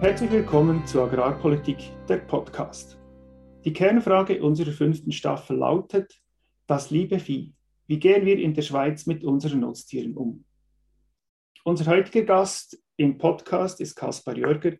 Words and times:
Herzlich 0.00 0.30
willkommen 0.30 0.86
zu 0.86 1.02
Agrarpolitik, 1.02 1.76
der 2.08 2.16
Podcast. 2.16 2.98
Die 3.66 3.72
Kernfrage 3.74 4.42
unserer 4.42 4.72
fünften 4.72 5.12
Staffel 5.12 5.58
lautet, 5.58 6.22
das 6.66 6.90
liebe 6.90 7.18
Vieh. 7.18 7.52
Wie 7.86 7.98
gehen 7.98 8.24
wir 8.24 8.38
in 8.38 8.54
der 8.54 8.62
Schweiz 8.62 9.04
mit 9.04 9.22
unseren 9.24 9.60
Nutztieren 9.60 10.16
um? 10.16 10.46
Unser 11.64 11.84
heutiger 11.84 12.24
Gast 12.24 12.82
im 12.96 13.18
Podcast 13.18 13.78
ist 13.82 13.94
Kaspar 13.94 14.38
Jörger. 14.38 14.72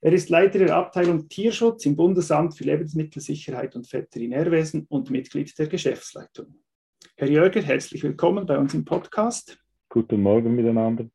Er 0.00 0.12
ist 0.14 0.30
Leiter 0.30 0.58
der 0.58 0.74
Abteilung 0.74 1.28
Tierschutz 1.28 1.84
im 1.84 1.94
Bundesamt 1.94 2.56
für 2.56 2.64
Lebensmittelsicherheit 2.64 3.76
und 3.76 3.92
Veterinärwesen 3.92 4.86
und 4.88 5.10
Mitglied 5.10 5.56
der 5.58 5.66
Geschäftsleitung. 5.66 6.54
Herr 7.18 7.28
Jörger, 7.28 7.60
herzlich 7.60 8.02
willkommen 8.02 8.46
bei 8.46 8.56
uns 8.56 8.72
im 8.72 8.86
Podcast. 8.86 9.62
Guten 9.90 10.22
Morgen 10.22 10.56
miteinander. 10.56 11.10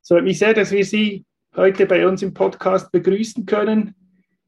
Es 0.00 0.06
freut 0.06 0.22
mich 0.22 0.38
sehr, 0.38 0.54
dass 0.54 0.70
wir 0.70 0.84
Sie 0.84 1.24
heute 1.56 1.86
bei 1.86 2.06
uns 2.06 2.22
im 2.22 2.34
Podcast 2.34 2.92
begrüßen 2.92 3.46
können. 3.46 3.94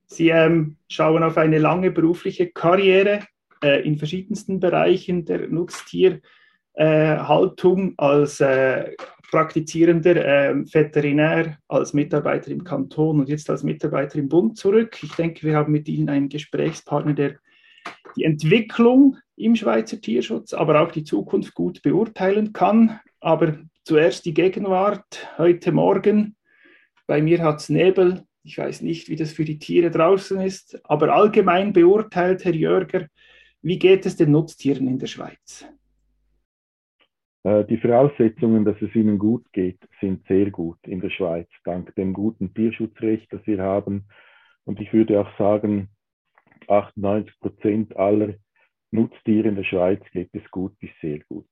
Sie 0.06 0.28
ähm, 0.28 0.76
schauen 0.88 1.22
auf 1.22 1.38
eine 1.38 1.58
lange 1.58 1.90
berufliche 1.90 2.50
Karriere 2.50 3.20
äh, 3.62 3.86
in 3.86 3.96
verschiedensten 3.98 4.60
Bereichen 4.60 5.24
der 5.24 5.48
Nutztierhaltung 5.48 7.90
äh, 7.90 7.94
als 7.96 8.40
äh, 8.40 8.90
praktizierender 9.30 10.24
ähm, 10.24 10.66
Veterinär, 10.72 11.58
als 11.66 11.92
Mitarbeiter 11.94 12.50
im 12.50 12.64
Kanton 12.64 13.20
und 13.20 13.30
jetzt 13.30 13.48
als 13.48 13.62
Mitarbeiter 13.62 14.18
im 14.18 14.28
Bund 14.28 14.58
zurück. 14.58 14.98
Ich 15.02 15.14
denke, 15.14 15.46
wir 15.46 15.56
haben 15.56 15.72
mit 15.72 15.88
Ihnen 15.88 16.10
einen 16.10 16.28
Gesprächspartner, 16.28 17.14
der 17.14 17.36
die 18.14 18.24
Entwicklung 18.24 19.16
im 19.36 19.56
Schweizer 19.56 19.98
Tierschutz, 20.00 20.52
aber 20.52 20.82
auch 20.82 20.92
die 20.92 21.04
Zukunft 21.04 21.54
gut 21.54 21.80
beurteilen 21.82 22.52
kann. 22.52 23.00
Aber 23.20 23.56
zuerst 23.84 24.26
die 24.26 24.34
Gegenwart 24.34 25.28
heute 25.38 25.72
Morgen. 25.72 26.36
Bei 27.12 27.20
mir 27.20 27.42
hat 27.42 27.60
es 27.60 27.68
Nebel. 27.68 28.24
Ich 28.42 28.56
weiß 28.56 28.80
nicht, 28.80 29.10
wie 29.10 29.16
das 29.16 29.34
für 29.34 29.44
die 29.44 29.58
Tiere 29.58 29.90
draußen 29.90 30.40
ist, 30.40 30.80
aber 30.88 31.12
allgemein 31.12 31.74
beurteilt, 31.74 32.42
Herr 32.42 32.54
Jörger, 32.54 33.06
wie 33.60 33.78
geht 33.78 34.06
es 34.06 34.16
den 34.16 34.30
Nutztieren 34.30 34.88
in 34.88 34.98
der 34.98 35.08
Schweiz? 35.08 35.70
Äh, 37.42 37.66
die 37.66 37.76
Voraussetzungen, 37.76 38.64
dass 38.64 38.80
es 38.80 38.94
ihnen 38.94 39.18
gut 39.18 39.44
geht, 39.52 39.78
sind 40.00 40.26
sehr 40.26 40.50
gut 40.50 40.78
in 40.86 41.02
der 41.02 41.10
Schweiz, 41.10 41.50
dank 41.64 41.94
dem 41.96 42.14
guten 42.14 42.54
Tierschutzrecht, 42.54 43.30
das 43.30 43.46
wir 43.46 43.60
haben. 43.60 44.06
Und 44.64 44.80
ich 44.80 44.90
würde 44.94 45.20
auch 45.20 45.36
sagen, 45.36 45.90
98 46.66 47.40
Prozent 47.40 47.94
aller 47.94 48.36
Nutztiere 48.90 49.48
in 49.48 49.56
der 49.56 49.64
Schweiz 49.64 50.02
geht 50.14 50.30
es 50.32 50.50
gut 50.50 50.78
bis 50.78 50.92
sehr 51.02 51.18
gut 51.28 51.46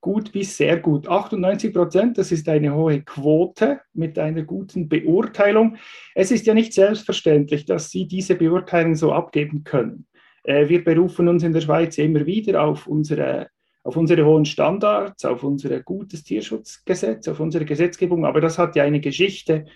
gut 0.00 0.32
bis 0.32 0.56
sehr 0.56 0.78
gut. 0.78 1.08
98 1.08 1.72
Prozent, 1.72 2.18
das 2.18 2.32
ist 2.32 2.48
eine 2.48 2.74
hohe 2.74 3.02
Quote 3.02 3.80
mit 3.92 4.18
einer 4.18 4.42
guten 4.42 4.88
Beurteilung. 4.88 5.76
Es 6.14 6.30
ist 6.30 6.46
ja 6.46 6.54
nicht 6.54 6.72
selbstverständlich, 6.72 7.64
dass 7.64 7.90
Sie 7.90 8.06
diese 8.06 8.34
Beurteilung 8.34 8.94
so 8.94 9.12
abgeben 9.12 9.64
können. 9.64 10.06
Äh, 10.44 10.68
wir 10.68 10.84
berufen 10.84 11.28
uns 11.28 11.42
in 11.42 11.52
der 11.52 11.60
Schweiz 11.60 11.98
immer 11.98 12.24
wieder 12.24 12.62
auf 12.62 12.86
unsere, 12.86 13.48
auf 13.82 13.96
unsere 13.96 14.24
hohen 14.24 14.44
Standards, 14.44 15.24
auf 15.24 15.42
unser 15.42 15.80
gutes 15.82 16.22
Tierschutzgesetz, 16.22 17.26
auf 17.28 17.40
unsere 17.40 17.64
Gesetzgebung, 17.64 18.24
aber 18.24 18.40
das 18.40 18.58
hat 18.58 18.76
ja 18.76 18.84
eine 18.84 19.00
Geschichte. 19.00 19.66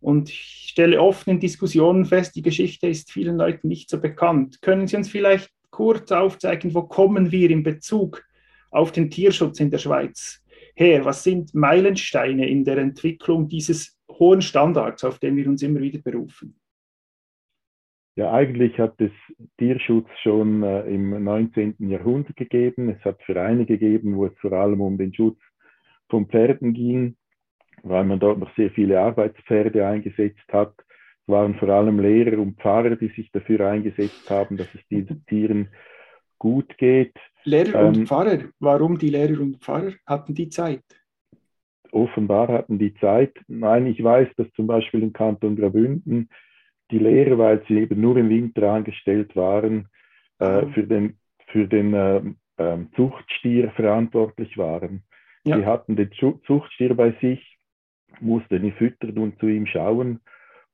Und 0.00 0.30
ich 0.30 0.68
stelle 0.70 1.00
oft 1.00 1.28
in 1.28 1.38
Diskussionen 1.38 2.04
fest, 2.04 2.34
die 2.34 2.42
Geschichte 2.42 2.86
ist 2.88 3.12
vielen 3.12 3.36
Leuten 3.36 3.68
nicht 3.68 3.90
so 3.90 4.00
bekannt. 4.00 4.62
Können 4.62 4.86
Sie 4.86 4.96
uns 4.96 5.08
vielleicht 5.08 5.50
kurz 5.70 6.12
aufzeigen, 6.12 6.74
wo 6.74 6.82
kommen 6.82 7.30
wir 7.32 7.50
in 7.50 7.62
Bezug 7.62 8.24
auf 8.72 8.90
den 8.90 9.10
Tierschutz 9.10 9.60
in 9.60 9.70
der 9.70 9.78
Schweiz 9.78 10.42
her? 10.74 11.04
Was 11.04 11.22
sind 11.22 11.54
Meilensteine 11.54 12.48
in 12.48 12.64
der 12.64 12.78
Entwicklung 12.78 13.48
dieses 13.48 13.98
hohen 14.10 14.42
Standards, 14.42 15.04
auf 15.04 15.18
den 15.18 15.36
wir 15.36 15.46
uns 15.46 15.62
immer 15.62 15.80
wieder 15.80 16.00
berufen? 16.00 16.58
Ja, 18.14 18.30
eigentlich 18.32 18.78
hat 18.78 19.00
es 19.00 19.12
Tierschutz 19.56 20.08
schon 20.22 20.62
äh, 20.62 20.82
im 20.82 21.24
19. 21.24 21.76
Jahrhundert 21.78 22.36
gegeben. 22.36 22.90
Es 22.90 23.02
hat 23.06 23.22
Vereine 23.22 23.64
gegeben, 23.64 24.16
wo 24.16 24.26
es 24.26 24.38
vor 24.38 24.52
allem 24.52 24.82
um 24.82 24.98
den 24.98 25.14
Schutz 25.14 25.38
von 26.10 26.26
Pferden 26.26 26.74
ging, 26.74 27.16
weil 27.82 28.04
man 28.04 28.20
dort 28.20 28.38
noch 28.38 28.54
sehr 28.54 28.70
viele 28.70 29.00
Arbeitspferde 29.00 29.86
eingesetzt 29.86 30.44
hat. 30.52 30.74
Es 30.78 31.28
waren 31.28 31.54
vor 31.54 31.70
allem 31.70 32.00
Lehrer 32.00 32.38
und 32.38 32.60
Pfarrer, 32.60 32.96
die 32.96 33.08
sich 33.08 33.30
dafür 33.32 33.66
eingesetzt 33.66 34.28
haben, 34.28 34.58
dass 34.58 34.68
es 34.74 34.86
diesen 34.88 35.24
Tieren 35.24 35.68
gut 36.42 36.76
geht. 36.76 37.14
Lehrer 37.44 37.86
und 37.86 37.98
ähm, 37.98 38.06
Pfarrer, 38.06 38.40
warum 38.58 38.98
die 38.98 39.10
Lehrer 39.10 39.40
und 39.40 39.62
Pfarrer 39.62 39.92
hatten 40.06 40.34
die 40.34 40.48
Zeit? 40.48 40.82
Offenbar 41.92 42.48
hatten 42.48 42.80
die 42.80 42.94
Zeit. 42.94 43.32
Nein, 43.46 43.86
ich 43.86 44.02
weiß, 44.02 44.28
dass 44.36 44.50
zum 44.54 44.66
Beispiel 44.66 45.04
im 45.04 45.12
Kanton 45.12 45.54
Graubünden 45.54 46.28
die 46.90 46.98
Lehrer, 46.98 47.38
weil 47.38 47.62
sie 47.68 47.78
eben 47.78 48.00
nur 48.00 48.16
im 48.16 48.28
Winter 48.28 48.72
angestellt 48.72 49.36
waren, 49.36 49.86
äh, 50.40 50.66
für 50.74 50.82
den, 50.82 51.16
für 51.46 51.68
den 51.68 51.94
äh, 51.94 52.22
äh, 52.56 52.78
Zuchtstier 52.96 53.70
verantwortlich 53.76 54.58
waren. 54.58 55.04
Ja. 55.44 55.58
Sie 55.58 55.66
hatten 55.66 55.94
den 55.94 56.10
Zuchtstier 56.46 56.96
bei 56.96 57.12
sich, 57.20 57.56
mussten 58.20 58.64
ihn 58.64 58.72
füttern 58.72 59.16
und 59.18 59.38
zu 59.38 59.46
ihm 59.46 59.66
schauen. 59.66 60.18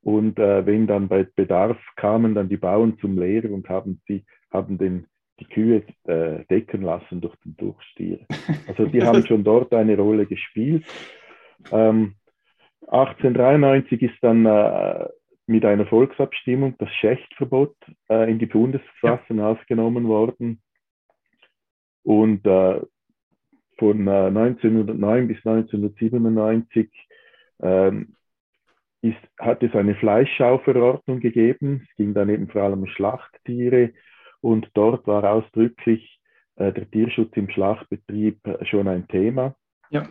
Und 0.00 0.39
äh, 0.39 0.65
wenn 0.65 0.87
dann 0.87 1.09
bei 1.09 1.25
Bedarf 1.25 1.77
kamen 1.97 2.35
dann 2.35 2.49
die 2.49 2.56
Bauern 2.56 2.97
zum 3.00 3.19
Lehrer 3.19 3.50
und 3.50 3.69
haben, 3.69 4.00
sie, 4.06 4.25
haben 4.50 4.79
den 4.79 5.06
die 5.41 5.47
Kühe 5.47 5.82
äh, 6.04 6.44
decken 6.50 6.82
lassen 6.82 7.21
durch 7.21 7.37
den 7.44 7.56
Durchstier. 7.56 8.21
Also 8.66 8.87
die 8.87 9.03
haben 9.03 9.26
schon 9.26 9.44
dort 9.44 9.72
eine 9.72 9.97
Rolle 9.97 10.26
gespielt. 10.26 10.84
Ähm, 11.72 12.15
1893 12.88 14.03
ist 14.03 14.16
dann 14.22 14.47
äh, 14.47 15.06
mit 15.47 15.65
einer 15.65 15.87
Volksabstimmung 15.87 16.75
das 16.78 16.91
Schächtverbot 16.94 17.75
äh, 18.10 18.31
in 18.31 18.38
die 18.38 18.47
Bundesverfassung 18.47 19.38
ja. 19.38 19.50
aufgenommen 19.50 20.06
worden. 20.06 20.60
Und 22.03 22.47
äh, 22.47 22.81
von 23.78 24.09
1909 24.09 25.25
äh, 25.25 25.26
bis 25.26 25.38
1997 25.47 26.91
ähm, 27.62 28.15
ist, 29.00 29.16
hat 29.38 29.62
es 29.62 29.75
eine 29.75 29.94
Fleischschauverordnung 29.94 31.20
gegeben. 31.20 31.87
Es 31.88 31.97
ging 31.97 32.15
dann 32.15 32.28
eben 32.28 32.49
vor 32.49 32.62
allem 32.62 32.82
um 32.82 32.87
Schlachttiere, 32.88 33.93
und 34.41 34.69
dort 34.75 35.06
war 35.06 35.25
ausdrücklich 35.25 36.21
äh, 36.56 36.72
der 36.72 36.91
Tierschutz 36.91 37.31
im 37.37 37.49
Schlachtbetrieb 37.50 38.47
äh, 38.47 38.65
schon 38.65 38.88
ein 38.88 39.06
Thema. 39.09 39.54
Ja. 39.91 40.09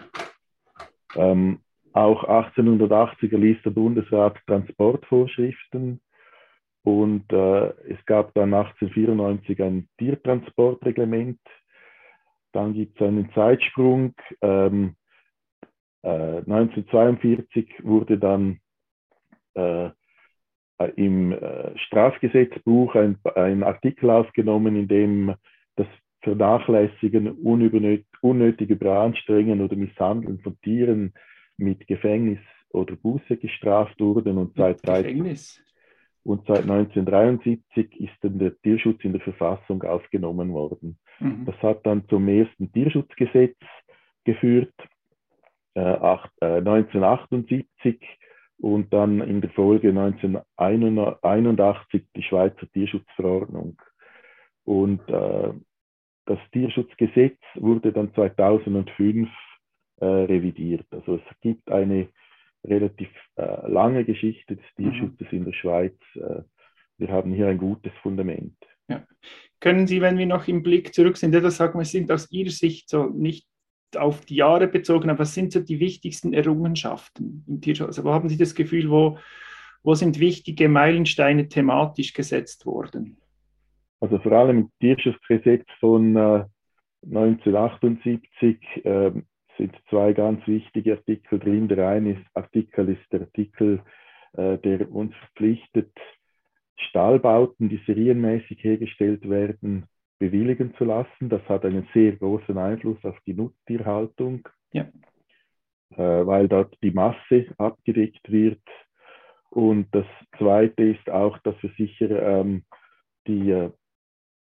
Ähm, 1.16 1.60
auch 1.94 2.24
1880 2.24 3.32
erließ 3.32 3.58
der 3.64 3.72
Bundesrat 3.72 4.38
Transportvorschriften 4.46 6.00
und 6.84 7.32
äh, 7.34 7.68
es 7.92 8.06
gab 8.06 8.34
dann 8.34 8.54
1894 8.54 9.62
ein 9.62 9.90
Tiertransportreglement. 9.98 11.40
Dann 12.54 12.74
gibt 12.74 13.02
es 13.02 13.08
einen 13.08 13.32
Zeitsprung. 13.34 14.14
Ähm, 14.42 14.96
äh, 16.04 16.38
1942 16.38 17.84
wurde 17.84 18.18
dann 18.18 18.60
äh, 19.56 19.88
äh, 19.88 19.92
im 20.96 21.32
äh, 21.32 21.78
Strafgesetzbuch 21.78 22.96
ein, 22.96 23.18
ein, 23.36 23.64
Artikel 23.64 24.10
aufgenommen, 24.10 24.76
in 24.76 24.88
dem 24.88 25.36
das 25.76 25.88
Vernachlässigen, 26.22 27.32
unnötige 27.32 28.76
Beanstrengen 28.76 29.62
oder 29.62 29.76
Misshandeln 29.76 30.40
von 30.40 30.60
Tieren 30.62 31.14
mit 31.58 31.88
Gefängnis 31.88 32.40
oder 32.70 32.96
Buße 32.96 33.38
gestraft 33.38 34.00
wurden 34.00 34.38
und 34.38 34.56
seit, 34.56 34.84
Gefängnis. 34.84 35.62
und 36.24 36.46
seit 36.48 36.64
1973 36.64 38.00
ist 38.00 38.14
dann 38.22 38.38
der 38.40 38.60
Tierschutz 38.62 39.04
in 39.04 39.14
der 39.14 39.22
Verfassung 39.22 39.84
aufgenommen 39.84 40.54
worden. 40.54 40.98
Mhm. 41.20 41.46
Das 41.46 41.56
hat 41.64 41.86
dann 41.86 42.08
zum 42.08 42.28
ersten 42.28 42.72
Tierschutzgesetz 42.72 43.58
geführt, 44.26 44.74
äh, 45.74 45.80
acht, 45.80 46.32
äh, 46.42 46.58
1978 46.58 48.00
und 48.60 48.92
dann 48.92 49.22
in 49.22 49.42
der 49.42 49.52
Folge 49.52 49.90
1981 49.90 52.08
die 52.16 52.24
Schweizer 52.24 52.68
Tierschutzverordnung. 52.72 53.80
Und 54.64 55.08
äh, 55.10 55.54
das 56.26 56.40
Tierschutzgesetz 56.52 57.38
wurde 57.56 57.94
dann 57.94 58.14
2005 58.14 59.30
äh, 60.00 60.06
revidiert. 60.06 60.86
Also 60.92 61.16
es 61.16 61.22
gibt 61.42 61.72
eine 61.72 62.10
relativ 62.64 63.10
äh, 63.36 63.70
lange 63.70 64.04
Geschichte 64.04 64.56
des 64.56 64.66
mhm. 64.78 64.84
Tierschutzes 64.84 65.32
mhm. 65.32 65.38
in 65.38 65.46
der 65.46 65.54
Schweiz. 65.54 65.96
Äh, 66.16 66.42
wir 66.98 67.10
haben 67.10 67.32
hier 67.32 67.48
ein 67.48 67.58
gutes 67.58 67.94
Fundament. 68.02 68.58
Ja. 68.90 69.06
Können 69.60 69.88
Sie, 69.88 70.02
wenn 70.02 70.18
wir 70.18 70.26
noch 70.26 70.48
im 70.48 70.64
Blick 70.64 70.94
zurück 70.94 71.18
sind, 71.18 71.36
etwas 71.36 71.58
sagen, 71.58 71.80
was 71.80 71.92
sind 71.92 72.12
aus 72.12 72.32
Ihrer 72.32 72.50
Sicht 72.50 72.90
so 72.90 73.06
nicht 73.06 73.48
auf 73.98 74.26
die 74.26 74.36
Jahre 74.36 74.68
bezogen, 74.68 75.10
aber 75.10 75.20
was 75.20 75.34
sind 75.34 75.52
so 75.52 75.60
die 75.60 75.80
wichtigsten 75.80 76.34
Errungenschaften 76.34 77.44
im 77.48 77.62
Tierschutz? 77.62 77.88
Also 77.88 78.04
wo 78.04 78.12
haben 78.12 78.30
Sie 78.30 78.38
das 78.38 78.56
Gefühl, 78.56 78.90
wo, 78.90 79.18
wo 79.84 79.96
sind 79.96 80.20
wichtige 80.20 80.70
Meilensteine 80.70 81.48
thematisch 81.48 82.14
gesetzt 82.14 82.66
worden? 82.66 83.18
Also 84.00 84.20
vor 84.20 84.32
allem 84.32 84.58
im 84.58 84.72
Tierschutzgesetz 84.80 85.66
von 85.80 86.16
äh, 86.16 86.46
1978 87.06 88.60
äh, 88.84 89.12
sind 89.58 89.76
zwei 89.90 90.14
ganz 90.14 90.46
wichtige 90.48 90.94
Artikel 90.94 91.40
drin. 91.40 91.68
Der 91.68 91.88
eine 91.88 92.24
Artikel 92.34 92.90
ist 92.90 93.12
der 93.12 93.22
Artikel 93.22 93.82
äh, 94.38 94.58
der 94.60 94.92
uns 94.92 95.16
verpflichtet, 95.16 95.92
Stallbauten, 96.90 97.70
die 97.70 97.82
serienmäßig 97.88 98.64
hergestellt 98.64 99.28
werden, 99.28 99.88
bewilligen 100.20 100.74
zu 100.76 100.86
lassen. 100.86 101.30
Das 101.30 101.42
hat 101.48 101.66
einen 101.66 101.88
sehr 101.94 102.14
großen 102.14 102.58
Einfluss 102.58 103.04
auf 103.04 103.18
die 103.26 103.34
Nutztierhaltung, 103.34 104.48
ja. 104.72 104.88
äh, 105.92 106.26
weil 106.26 106.48
dort 106.48 106.76
die 106.82 106.92
Masse 106.92 107.48
abgedeckt 107.58 108.32
wird. 108.32 108.62
Und 109.50 109.88
das 109.92 110.06
Zweite 110.38 110.84
ist 110.84 111.10
auch, 111.10 111.38
dass 111.40 111.56
wir 111.62 111.72
sicher 111.78 112.22
ähm, 112.22 112.64
die, 113.28 113.52
äh, 113.52 113.72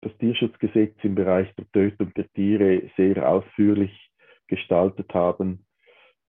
das 0.01 0.17
Tierschutzgesetz 0.19 0.97
im 1.03 1.15
Bereich 1.15 1.53
der 1.57 1.71
Tötung 1.73 2.13
der 2.15 2.29
Tiere 2.33 2.91
sehr 2.97 3.29
ausführlich 3.29 4.11
gestaltet 4.47 5.13
haben 5.15 5.65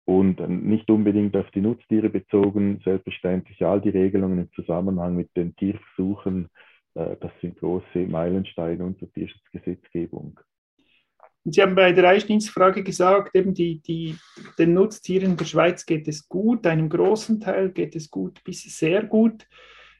und 0.04 0.40
nicht 0.48 0.90
unbedingt 0.90 1.36
auf 1.36 1.50
die 1.52 1.60
Nutztiere 1.60 2.10
bezogen, 2.10 2.80
selbstverständlich 2.84 3.64
all 3.64 3.80
die 3.80 3.90
Regelungen 3.90 4.38
im 4.40 4.52
Zusammenhang 4.52 5.16
mit 5.16 5.34
den 5.36 5.54
Tierversuchen, 5.56 6.46
äh, 6.46 6.71
das 6.94 7.32
sind 7.40 7.58
große 7.58 7.98
Meilensteine 8.06 8.84
unserer 8.84 9.10
Tierschutzgesetzgebung. 9.12 10.38
Sie 11.44 11.60
haben 11.60 11.74
bei 11.74 11.92
der 11.92 12.08
Einstiegsfrage 12.08 12.84
gesagt, 12.84 13.34
eben 13.34 13.52
die, 13.52 13.80
die, 13.80 14.16
den 14.58 14.74
Nutztieren 14.74 15.32
in 15.32 15.36
der 15.36 15.44
Schweiz 15.44 15.84
geht 15.84 16.06
es 16.06 16.28
gut, 16.28 16.66
einem 16.66 16.88
großen 16.88 17.40
Teil 17.40 17.70
geht 17.70 17.96
es 17.96 18.10
gut 18.10 18.44
bis 18.44 18.62
sehr 18.78 19.02
gut. 19.02 19.46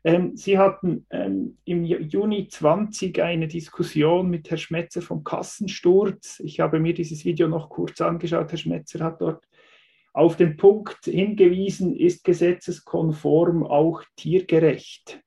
Ähm, 0.05 0.37
Sie 0.37 0.59
hatten 0.59 1.06
ähm, 1.11 1.59
im 1.65 1.85
Juni 1.85 2.49
20 2.49 3.21
eine 3.21 3.49
Diskussion 3.49 4.31
mit 4.31 4.50
Herrn 4.50 4.59
Schmetzer 4.59 5.03
vom 5.03 5.25
Kassensturz. 5.25 6.41
Ich 6.41 6.61
habe 6.61 6.81
mir 6.81 6.94
dieses 6.94 7.25
Video 7.25 7.49
noch 7.49 7.69
kurz 7.69 8.00
angeschaut. 8.00 8.50
Herr 8.50 8.59
Schmetzer 8.59 9.05
hat 9.05 9.21
dort 9.21 9.44
auf 10.12 10.37
den 10.37 10.56
Punkt 10.56 11.05
hingewiesen, 11.05 11.97
ist 11.97 12.25
gesetzeskonform 12.25 13.65
auch 13.65 14.03
tiergerecht. 14.17 15.21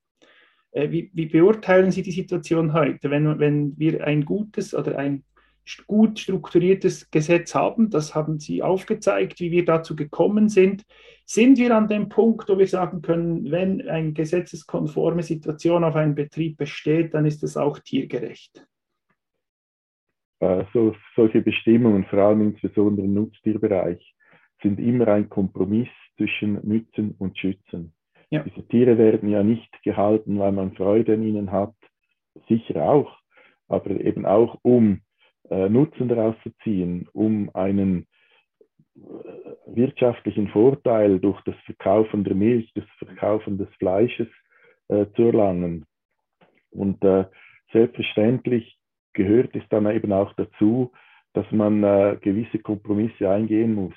Äh, 0.76 0.92
wie, 0.92 1.10
wie, 1.14 1.26
beurteilen 1.28 1.90
Sie 1.90 2.02
die 2.02 2.12
Situation 2.12 2.74
heute, 2.74 3.10
wenn, 3.10 3.40
wenn 3.40 3.78
wir 3.80 4.06
ein 4.06 4.26
gutes 4.26 4.76
oder 4.76 4.98
ein 4.98 5.24
gut 5.88 6.20
strukturiertes 6.20 7.10
Gesetz 7.10 7.56
haben? 7.56 7.90
Das 7.90 8.14
haben 8.14 8.40
Sie 8.40 8.62
aufgezeigt, 8.62 9.40
wie 9.40 9.52
wir 9.52 9.64
dazu 9.64 9.96
gekommen 9.96 10.50
sind. 10.50 10.84
Sind 11.26 11.58
wir 11.58 11.76
an 11.76 11.88
dem 11.88 12.10
Punkt, 12.10 12.50
wo 12.50 12.58
wir 12.58 12.68
sagen 12.68 13.02
können, 13.02 13.50
wenn 13.52 13.88
eine 13.88 14.12
gesetzeskonforme 14.12 15.24
Situation 15.24 15.86
auf 15.86 15.96
einem 15.96 16.14
Betrieb 16.14 16.58
besteht, 16.58 17.14
dann 17.14 17.26
ist 17.26 17.42
es 17.44 17.56
auch 17.56 17.80
tiergerecht? 17.80 18.68
Also 20.42 20.94
solche 21.16 21.42
Bestimmungen, 21.42 22.04
vor 22.06 22.20
allem 22.20 22.42
insbesondere 22.42 23.06
im 23.06 23.14
Nutztierbereich, 23.14 24.14
sind 24.62 24.80
immer 24.80 25.08
ein 25.08 25.30
Kompromiss 25.30 25.90
zwischen 26.18 26.60
Nützen 26.68 27.16
und 27.18 27.38
Schützen. 27.38 27.94
Ja. 28.30 28.44
Diese 28.44 28.68
Tiere 28.68 28.98
werden 28.98 29.30
ja 29.30 29.44
nicht 29.44 29.72
gehalten, 29.84 30.40
weil 30.40 30.52
man 30.52 30.74
Freude 30.74 31.14
an 31.14 31.24
ihnen 31.24 31.52
hat, 31.52 31.76
sicher 32.48 32.84
auch, 32.84 33.18
aber 33.68 33.92
eben 33.92 34.26
auch 34.26 34.58
um 34.62 35.02
äh, 35.50 35.70
Nutzen 35.70 36.08
daraus 36.08 36.36
zu 36.44 36.52
ziehen, 36.64 37.08
um 37.14 37.50
einen 37.54 38.08
äh, 38.96 39.02
wirtschaftlichen 39.68 40.48
Vorteil 40.50 41.20
durch 41.20 41.40
das 41.42 41.56
Verkaufen 41.66 42.24
der 42.24 42.36
Milch, 42.36 42.72
das 42.74 42.86
Verkaufen 42.98 43.58
des 43.58 43.70
Fleisches 43.78 44.28
äh, 44.88 45.06
zu 45.16 45.24
erlangen. 45.24 45.86
Und 46.72 47.04
äh, 47.04 47.26
selbstverständlich 47.72 48.78
gehört 49.14 49.56
es 49.56 49.64
dann 49.70 49.90
eben 49.90 50.12
auch 50.12 50.34
dazu, 50.34 50.92
dass 51.34 51.50
man 51.52 51.84
äh, 51.84 52.18
gewisse 52.22 52.60
Kompromisse 52.60 53.30
eingehen 53.30 53.74
muss 53.76 53.94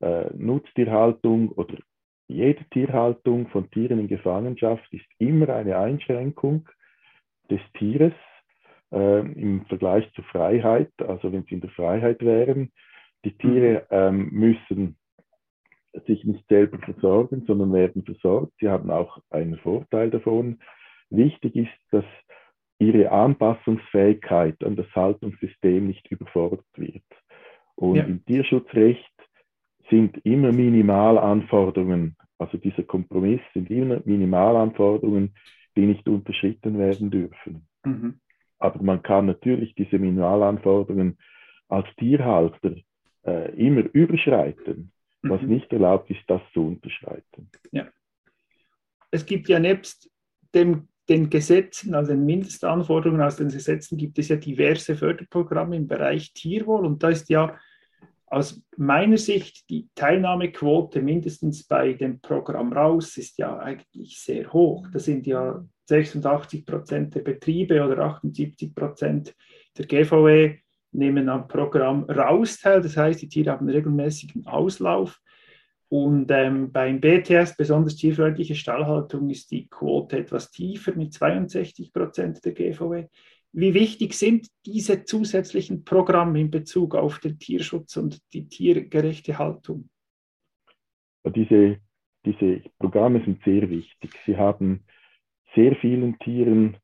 äh, 0.00 0.26
Nutztierhaltung 0.34 1.50
oder 1.52 1.76
jede 2.28 2.64
Tierhaltung 2.70 3.48
von 3.48 3.70
Tieren 3.70 4.00
in 4.00 4.08
Gefangenschaft 4.08 4.86
ist 4.92 5.06
immer 5.18 5.48
eine 5.50 5.78
Einschränkung 5.78 6.68
des 7.50 7.60
Tieres 7.78 8.14
äh, 8.92 9.20
im 9.20 9.64
Vergleich 9.66 10.10
zur 10.14 10.24
Freiheit. 10.24 10.90
Also 10.98 11.32
wenn 11.32 11.44
sie 11.44 11.54
in 11.54 11.60
der 11.60 11.70
Freiheit 11.70 12.22
wären, 12.24 12.72
die 13.24 13.36
Tiere 13.36 13.86
ähm, 13.90 14.30
müssen 14.32 14.96
sich 16.06 16.24
nicht 16.24 16.46
selber 16.48 16.78
versorgen, 16.78 17.44
sondern 17.46 17.72
werden 17.72 18.04
versorgt. 18.04 18.52
Sie 18.60 18.68
haben 18.68 18.90
auch 18.90 19.18
einen 19.30 19.58
Vorteil 19.58 20.10
davon. 20.10 20.60
Wichtig 21.10 21.56
ist, 21.56 21.72
dass 21.90 22.04
ihre 22.78 23.10
Anpassungsfähigkeit 23.10 24.62
an 24.62 24.76
das 24.76 24.86
Haltungssystem 24.94 25.86
nicht 25.86 26.10
überfordert 26.10 26.66
wird. 26.74 27.02
Und 27.74 27.96
ja. 27.96 28.04
im 28.04 28.24
Tierschutzrecht 28.24 29.12
sind 29.90 30.18
immer 30.24 30.52
Minimalanforderungen, 30.52 32.16
also 32.38 32.58
dieser 32.58 32.82
Kompromiss 32.82 33.40
sind 33.54 33.70
immer 33.70 34.00
Minimalanforderungen, 34.04 35.34
die 35.76 35.86
nicht 35.86 36.08
unterschritten 36.08 36.78
werden 36.78 37.10
dürfen. 37.10 37.66
Mhm. 37.84 38.20
Aber 38.58 38.82
man 38.82 39.02
kann 39.02 39.26
natürlich 39.26 39.74
diese 39.74 39.98
Minimalanforderungen 39.98 41.18
als 41.68 41.86
Tierhalter 41.96 42.74
äh, 43.26 43.52
immer 43.54 43.84
überschreiten. 43.92 44.92
Mhm. 45.22 45.30
Was 45.30 45.42
nicht 45.42 45.72
erlaubt 45.72 46.10
ist, 46.10 46.22
das 46.26 46.40
zu 46.52 46.66
unterschreiten. 46.66 47.50
Ja. 47.72 47.86
Es 49.10 49.24
gibt 49.24 49.48
ja 49.48 49.58
nebst 49.58 50.10
dem, 50.54 50.88
den 51.08 51.30
Gesetzen, 51.30 51.94
also 51.94 52.12
den 52.12 52.24
Mindestanforderungen 52.24 53.20
aus 53.20 53.36
den 53.36 53.48
Gesetzen, 53.48 53.96
gibt 53.96 54.18
es 54.18 54.28
ja 54.28 54.36
diverse 54.36 54.96
Förderprogramme 54.96 55.76
im 55.76 55.86
Bereich 55.86 56.32
Tierwohl 56.32 56.84
und 56.86 57.02
da 57.02 57.10
ist 57.10 57.28
ja 57.28 57.56
aus 58.26 58.62
meiner 58.76 59.18
Sicht 59.18 59.70
die 59.70 59.88
Teilnahmequote 59.94 61.00
mindestens 61.00 61.64
bei 61.66 61.92
dem 61.92 62.20
Programm 62.20 62.72
raus 62.72 63.16
ist 63.16 63.38
ja 63.38 63.56
eigentlich 63.58 64.18
sehr 64.18 64.52
hoch. 64.52 64.86
Das 64.92 65.04
sind 65.04 65.26
ja 65.26 65.64
86 65.88 66.66
Prozent 66.66 67.14
der 67.14 67.20
Betriebe 67.20 67.84
oder 67.84 67.98
78 67.98 68.74
Prozent 68.74 69.34
der 69.78 69.86
GVE 69.86 70.58
nehmen 70.92 71.28
am 71.28 71.46
Programm 71.46 72.04
raus 72.04 72.58
teil. 72.58 72.80
Das 72.80 72.96
heißt, 72.96 73.22
die 73.22 73.28
Tiere 73.28 73.52
haben 73.52 73.68
regelmäßigen 73.68 74.46
Auslauf. 74.46 75.20
Und 75.88 76.28
ähm, 76.32 76.72
beim 76.72 77.00
BTS, 77.00 77.56
besonders 77.56 77.94
tierfreundliche 77.94 78.56
Stallhaltung, 78.56 79.30
ist 79.30 79.52
die 79.52 79.68
Quote 79.68 80.18
etwas 80.18 80.50
tiefer 80.50 80.92
mit 80.96 81.12
62 81.12 81.92
Prozent 81.92 82.44
der 82.44 82.52
GVE. 82.52 83.08
Wie 83.58 83.72
wichtig 83.72 84.12
sind 84.12 84.48
diese 84.66 85.04
zusätzlichen 85.04 85.82
Programme 85.82 86.38
in 86.38 86.50
Bezug 86.50 86.94
auf 86.94 87.20
den 87.20 87.38
Tierschutz 87.38 87.96
und 87.96 88.20
die 88.34 88.46
tiergerechte 88.48 89.38
Haltung? 89.38 89.88
Diese, 91.24 91.78
diese 92.26 92.60
Programme 92.78 93.24
sind 93.24 93.42
sehr 93.44 93.70
wichtig. 93.70 94.10
Sie 94.26 94.36
haben 94.36 94.84
sehr 95.54 95.74
vielen 95.76 96.18
Tieren 96.18 96.76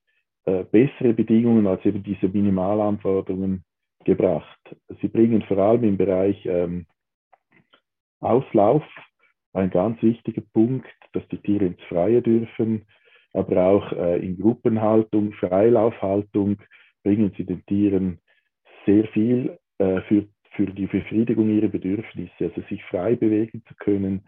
äh, 0.46 0.64
bessere 0.64 1.12
Bedingungen 1.12 1.66
als 1.66 1.84
eben 1.84 2.02
diese 2.02 2.28
Minimalanforderungen 2.28 3.64
gebracht. 4.06 4.58
Sie 5.02 5.08
bringen 5.08 5.42
vor 5.42 5.58
allem 5.58 5.84
im 5.84 5.98
Bereich 5.98 6.40
ähm, 6.46 6.86
Auslauf 8.20 8.82
ein 9.52 9.68
ganz 9.68 10.00
wichtiger 10.02 10.42
Punkt, 10.54 10.88
dass 11.12 11.28
die 11.28 11.36
Tiere 11.36 11.66
ins 11.66 11.82
Freie 11.90 12.22
dürfen, 12.22 12.86
aber 13.32 13.66
auch 13.66 13.92
äh, 13.92 14.24
in 14.24 14.38
Gruppenhaltung, 14.38 15.32
Freilaufhaltung 15.32 16.58
bringen 17.02 17.32
sie 17.36 17.44
den 17.44 17.64
Tieren 17.66 18.18
sehr 18.86 19.06
viel 19.08 19.58
äh, 19.78 20.00
für, 20.02 20.26
für 20.52 20.66
die 20.66 20.86
Befriedigung 20.86 21.50
ihrer 21.50 21.68
Bedürfnisse, 21.68 22.32
also 22.40 22.62
sich 22.68 22.82
frei 22.84 23.16
bewegen 23.16 23.62
zu 23.66 23.74
können, 23.76 24.22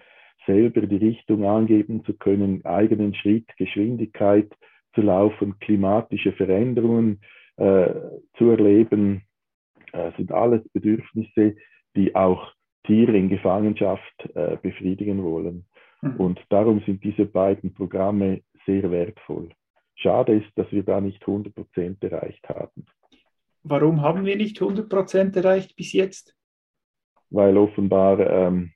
selber 0.47 0.83
die 0.83 0.97
Richtung 0.97 1.45
angeben 1.45 2.05
zu 2.05 2.15
können, 2.15 2.65
eigenen 2.65 3.15
Schritt, 3.15 3.47
Geschwindigkeit 3.57 4.51
zu 4.95 5.03
laufen, 5.03 5.59
klimatische 5.59 6.33
Veränderungen 6.33 7.21
äh, 7.57 7.89
zu 8.37 8.51
erleben, 8.51 9.23
äh, 9.93 10.11
sind 10.17 10.33
alles 10.33 10.67
Bedürfnisse, 10.73 11.57
die 11.97 12.15
auch 12.15 12.53
Tiere 12.85 13.17
in 13.17 13.29
Gefangenschaft 13.29 14.31
äh, 14.35 14.57
befriedigen 14.61 15.23
wollen. 15.23 15.65
Mhm. 16.03 16.17
Und 16.17 16.41
darum 16.51 16.83
sind 16.85 17.03
diese 17.03 17.27
beiden 17.27 17.75
Programme 17.75 18.43
sehr 18.67 18.91
wertvoll. 18.91 19.51
Schade 19.97 20.35
ist, 20.37 20.51
dass 20.57 20.71
wir 20.73 20.83
da 20.83 21.01
nicht 21.01 21.23
100 21.23 21.55
Prozent 21.55 22.03
erreicht 22.03 22.49
haben. 22.49 22.87
Warum 23.63 24.03
haben 24.03 24.25
wir 24.27 24.37
nicht 24.37 24.61
100 24.61 24.89
Prozent 24.89 25.37
erreicht 25.37 25.77
bis 25.77 25.93
jetzt? 25.93 26.37
Weil 27.31 27.57
offenbar 27.57 28.21
ähm, 28.21 28.73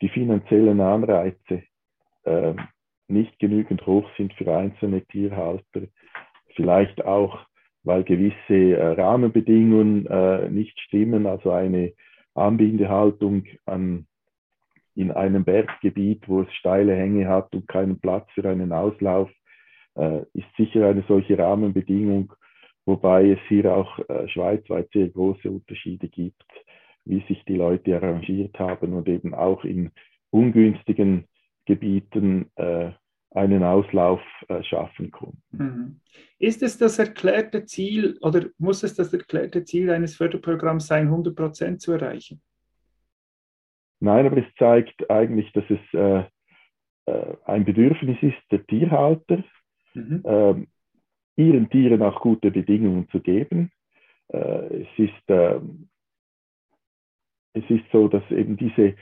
die 0.00 0.08
finanziellen 0.08 0.80
Anreize 0.80 1.64
äh, 2.24 2.54
nicht 3.08 3.38
genügend 3.38 3.84
hoch 3.86 4.08
sind 4.16 4.32
für 4.34 4.54
einzelne 4.56 5.04
Tierhalter. 5.06 5.88
Vielleicht 6.54 7.04
auch, 7.04 7.40
weil 7.82 8.04
gewisse 8.04 8.76
äh, 8.76 8.92
Rahmenbedingungen 8.92 10.06
äh, 10.06 10.48
nicht 10.48 10.78
stimmen, 10.80 11.26
also 11.26 11.50
eine 11.50 11.92
Anbindehaltung 12.34 13.44
an 13.66 14.06
in 14.94 15.10
einem 15.10 15.44
Berggebiet, 15.44 16.28
wo 16.28 16.42
es 16.42 16.52
steile 16.54 16.94
Hänge 16.94 17.28
hat 17.28 17.54
und 17.54 17.68
keinen 17.68 17.98
Platz 17.98 18.28
für 18.34 18.48
einen 18.48 18.72
Auslauf, 18.72 19.30
äh, 19.96 20.20
ist 20.34 20.46
sicher 20.56 20.88
eine 20.88 21.04
solche 21.08 21.38
Rahmenbedingung, 21.38 22.32
wobei 22.86 23.30
es 23.30 23.38
hier 23.48 23.74
auch 23.74 23.98
äh, 24.08 24.28
schweizweit 24.28 24.88
sehr 24.92 25.08
große 25.08 25.50
Unterschiede 25.50 26.08
gibt, 26.08 26.44
wie 27.04 27.24
sich 27.28 27.44
die 27.44 27.56
Leute 27.56 27.96
arrangiert 27.96 28.58
haben 28.58 28.92
und 28.92 29.08
eben 29.08 29.34
auch 29.34 29.64
in 29.64 29.90
ungünstigen 30.30 31.24
Gebieten 31.66 32.50
äh, 32.56 32.90
einen 33.30 33.64
Auslauf 33.64 34.20
äh, 34.48 34.62
schaffen 34.62 35.10
konnten. 35.10 35.42
Mhm. 35.50 36.00
Ist 36.38 36.62
es 36.62 36.78
das 36.78 36.98
erklärte 36.98 37.64
Ziel 37.64 38.16
oder 38.20 38.46
muss 38.58 38.82
es 38.84 38.94
das 38.94 39.12
erklärte 39.12 39.64
Ziel 39.64 39.90
eines 39.90 40.16
Förderprogramms 40.16 40.86
sein, 40.86 41.06
100 41.06 41.34
Prozent 41.34 41.80
zu 41.80 41.92
erreichen? 41.92 42.40
Nein, 44.00 44.26
aber 44.26 44.38
es 44.38 44.54
zeigt 44.58 45.10
eigentlich, 45.10 45.52
dass 45.52 45.64
es 45.70 45.94
äh, 45.94 46.24
äh, 47.06 47.36
ein 47.44 47.64
Bedürfnis 47.64 48.18
ist 48.22 48.42
der 48.50 48.66
Tierhalter, 48.66 49.42
mhm. 49.94 50.22
äh, 50.24 51.42
ihren 51.42 51.68
Tieren 51.70 52.02
auch 52.02 52.20
gute 52.20 52.50
Bedingungen 52.50 53.08
zu 53.10 53.20
geben. 53.20 53.70
Äh, 54.28 54.82
es, 54.82 54.88
ist, 54.98 55.22
ähm, 55.28 55.88
es 57.52 57.64
ist 57.68 57.84
so, 57.92 58.08
dass 58.08 58.28
eben 58.30 58.56
diese 58.56 58.96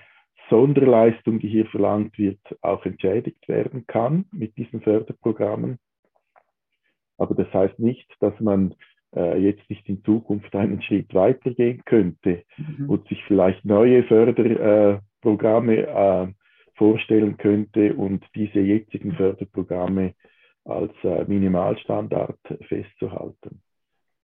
Sonderleistung, 0.51 1.39
die 1.39 1.49
hier 1.49 1.67
verlangt 1.67 2.19
wird, 2.19 2.41
auch 2.61 2.85
entschädigt 2.85 3.49
werden 3.49 3.87
kann 3.87 4.27
mit 4.33 4.57
diesen 4.57 4.83
Förderprogrammen. 4.83 5.79
Aber 7.19 7.35
das 7.35 7.53
heißt 7.55 7.79
nicht, 7.79 8.11
dass 8.21 8.39
man 8.41 8.75
äh, 9.15 9.39
jetzt 9.39 9.69
nicht 9.69 9.89
in 9.89 10.03
Zukunft 10.05 10.55
einen 10.55 10.83
Schritt 10.83 11.13
weitergehen 11.15 11.83
könnte 11.85 12.45
mhm. 12.57 12.89
und 12.91 13.09
sich 13.09 13.23
vielleicht 13.25 13.65
neue 13.65 14.03
Förderprogramme 14.05 15.77
äh, 15.77 16.27
vorstellen 16.75 17.37
könnte 17.37 17.95
und 17.95 18.25
diese 18.35 18.61
jetzigen 18.61 19.13
Förderprogramme 19.13 20.15
als 20.65 20.93
äh, 21.03 21.25
Minimalstandard 21.27 22.39
festzuhalten. 22.69 23.63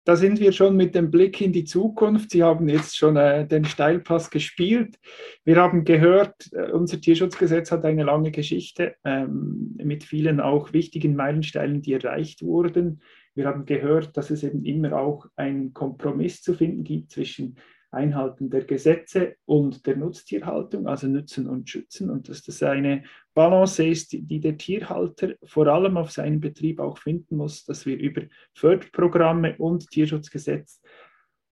Da 0.09 0.17
sind 0.17 0.41
wir 0.41 0.53
schon 0.53 0.75
mit 0.75 0.95
dem 0.95 1.11
Blick 1.11 1.39
in 1.43 1.53
die 1.53 1.67
Zukunft. 1.67 2.31
Sie 2.31 2.43
haben 2.43 2.67
jetzt 2.67 2.97
schon 2.97 3.19
äh, 3.19 3.47
den 3.47 3.67
Steilpass 3.67 4.31
gespielt. 4.31 4.99
Wir 5.45 5.57
haben 5.57 5.85
gehört, 5.85 6.51
äh, 6.53 6.71
unser 6.73 6.99
Tierschutzgesetz 6.99 7.71
hat 7.71 7.85
eine 7.85 8.05
lange 8.05 8.31
Geschichte 8.31 8.97
ähm, 9.05 9.77
mit 9.77 10.05
vielen 10.05 10.41
auch 10.41 10.73
wichtigen 10.73 11.15
Meilensteinen, 11.15 11.83
die 11.83 11.93
erreicht 11.93 12.43
wurden. 12.43 13.03
Wir 13.35 13.45
haben 13.45 13.67
gehört, 13.67 14.17
dass 14.17 14.31
es 14.31 14.43
eben 14.43 14.65
immer 14.65 14.99
auch 14.99 15.27
einen 15.37 15.75
Kompromiss 15.75 16.41
zu 16.41 16.55
finden 16.55 16.85
gibt 16.85 17.11
zwischen 17.11 17.57
Einhalten 17.91 18.51
der 18.51 18.65
Gesetze 18.65 19.37
und 19.47 19.87
der 19.87 19.97
Nutztierhaltung, 19.97 20.87
also 20.87 21.07
Nützen 21.07 21.47
und 21.47 21.71
Schützen, 21.71 22.11
und 22.11 22.29
dass 22.29 22.43
das 22.43 22.63
eine 22.63 23.05
Balance 23.35 23.87
ist, 23.87 24.13
die 24.13 24.41
der 24.41 24.59
Tierhalter 24.59 25.35
vor 25.45 25.67
allem 25.69 25.97
auf 25.97 26.11
seinem 26.11 26.41
Betrieb 26.41 26.81
auch 26.81 26.99
finden 26.99 27.37
muss, 27.37 27.65
dass 27.65 27.87
wir 27.87 27.99
über 27.99 28.23
Förderprogramme 28.55 29.57
und 29.59 29.89
Tierschutzgesetz 29.91 30.83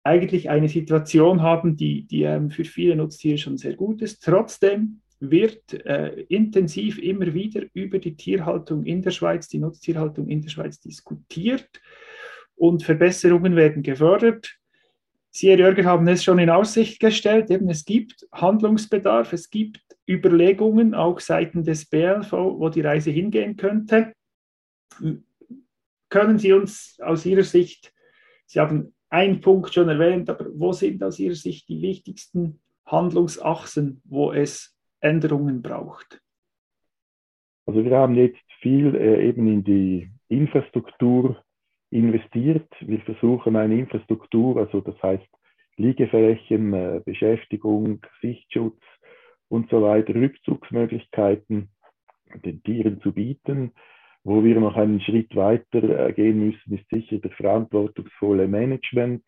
eigentlich 0.03 0.49
eine 0.49 0.69
Situation 0.69 1.41
haben, 1.41 1.77
die, 1.77 2.03
die 2.03 2.23
ähm, 2.23 2.51
für 2.51 2.63
viele 2.63 2.95
Nutztiere 2.95 3.39
schon 3.39 3.57
sehr 3.57 3.75
gut 3.75 4.01
ist. 4.01 4.23
Trotzdem 4.23 5.01
wird 5.19 5.73
äh, 5.85 6.21
intensiv 6.29 6.99
immer 6.99 7.33
wieder 7.33 7.63
über 7.73 7.97
die 7.97 8.15
Tierhaltung 8.15 8.83
in 8.83 9.01
der 9.01 9.11
Schweiz, 9.11 9.47
die 9.47 9.57
Nutztierhaltung 9.57 10.27
in 10.27 10.41
der 10.41 10.49
Schweiz 10.49 10.79
diskutiert 10.79 11.69
und 12.55 12.83
Verbesserungen 12.83 13.55
werden 13.55 13.81
gefördert. 13.81 14.57
Sie, 15.35 15.49
Herr 15.49 15.59
Jörger, 15.59 15.83
haben 15.83 16.07
es 16.07 16.23
schon 16.23 16.39
in 16.39 16.49
Aussicht 16.49 17.01
gestellt, 17.01 17.51
eben 17.51 17.69
es 17.69 17.83
gibt 17.83 18.25
Handlungsbedarf, 18.31 19.33
es 19.33 19.49
gibt 19.49 19.81
Überlegungen 20.07 20.93
auch 20.93 21.19
seitens 21.19 21.65
des 21.65 21.89
BLV, 21.89 22.31
wo 22.31 22.69
die 22.69 22.79
Reise 22.79 23.11
hingehen 23.11 23.57
könnte. 23.57 24.13
Können 26.07 26.39
Sie 26.39 26.53
uns 26.53 26.97
aus 27.01 27.25
Ihrer 27.25 27.43
Sicht, 27.43 27.93
Sie 28.45 28.61
haben 28.61 28.95
einen 29.09 29.41
Punkt 29.41 29.73
schon 29.73 29.89
erwähnt, 29.89 30.29
aber 30.29 30.45
wo 30.53 30.71
sind 30.71 31.03
aus 31.03 31.19
Ihrer 31.19 31.35
Sicht 31.35 31.67
die 31.67 31.81
wichtigsten 31.81 32.61
Handlungsachsen, 32.85 34.01
wo 34.05 34.31
es 34.31 34.73
Änderungen 35.01 35.61
braucht? 35.61 36.21
Also 37.65 37.83
wir 37.83 37.97
haben 37.97 38.15
jetzt 38.15 38.39
viel 38.61 38.95
äh, 38.95 39.27
eben 39.27 39.51
in 39.51 39.63
die 39.65 40.09
Infrastruktur 40.29 41.43
investiert. 41.91 42.67
Wir 42.81 42.99
versuchen 43.01 43.55
eine 43.55 43.77
Infrastruktur, 43.77 44.57
also 44.57 44.81
das 44.81 45.01
heißt 45.01 45.27
Liegeflächen, 45.77 46.73
äh, 46.73 47.01
Beschäftigung, 47.03 47.99
Sichtschutz 48.21 48.79
und 49.49 49.69
so 49.69 49.81
weiter, 49.81 50.15
Rückzugsmöglichkeiten 50.15 51.69
den 52.43 52.63
Tieren 52.63 53.01
zu 53.01 53.11
bieten. 53.11 53.71
Wo 54.23 54.43
wir 54.43 54.59
noch 54.59 54.75
einen 54.75 55.01
Schritt 55.01 55.35
weiter 55.35 56.07
äh, 56.07 56.13
gehen 56.13 56.47
müssen, 56.47 56.73
ist 56.73 56.89
sicher 56.89 57.19
der 57.19 57.31
verantwortungsvolle 57.31 58.47
Management, 58.47 59.23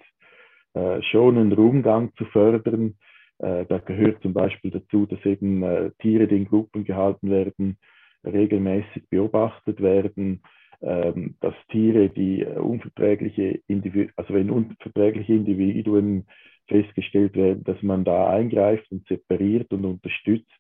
äh, 0.74 1.02
schonenden 1.04 1.60
Umgang 1.60 2.12
zu 2.16 2.26
fördern. 2.26 2.96
Äh, 3.38 3.66
da 3.66 3.78
gehört 3.78 4.22
zum 4.24 4.34
Beispiel 4.34 4.72
dazu, 4.72 5.06
dass 5.06 5.24
eben 5.24 5.92
Tiere, 6.00 6.28
die 6.28 6.38
in 6.38 6.46
Gruppen 6.46 6.84
gehalten 6.84 7.30
werden, 7.30 7.78
regelmäßig 8.26 9.08
beobachtet 9.10 9.82
werden, 9.82 10.42
dass 10.80 11.56
Tiere, 11.70 12.10
die 12.10 12.42
äh, 12.42 12.58
unverträgliche 12.58 13.62
Individuen, 13.68 14.12
also 14.16 14.34
wenn 14.34 14.52
unverträgliche 14.52 15.34
Individuen 15.34 16.28
festgestellt 16.68 17.36
werden, 17.36 17.64
dass 17.64 17.82
man 17.82 18.04
da 18.04 18.30
eingreift 18.30 18.92
und 18.92 19.08
separiert 19.08 19.72
und 19.72 19.86
unterstützt. 19.86 20.52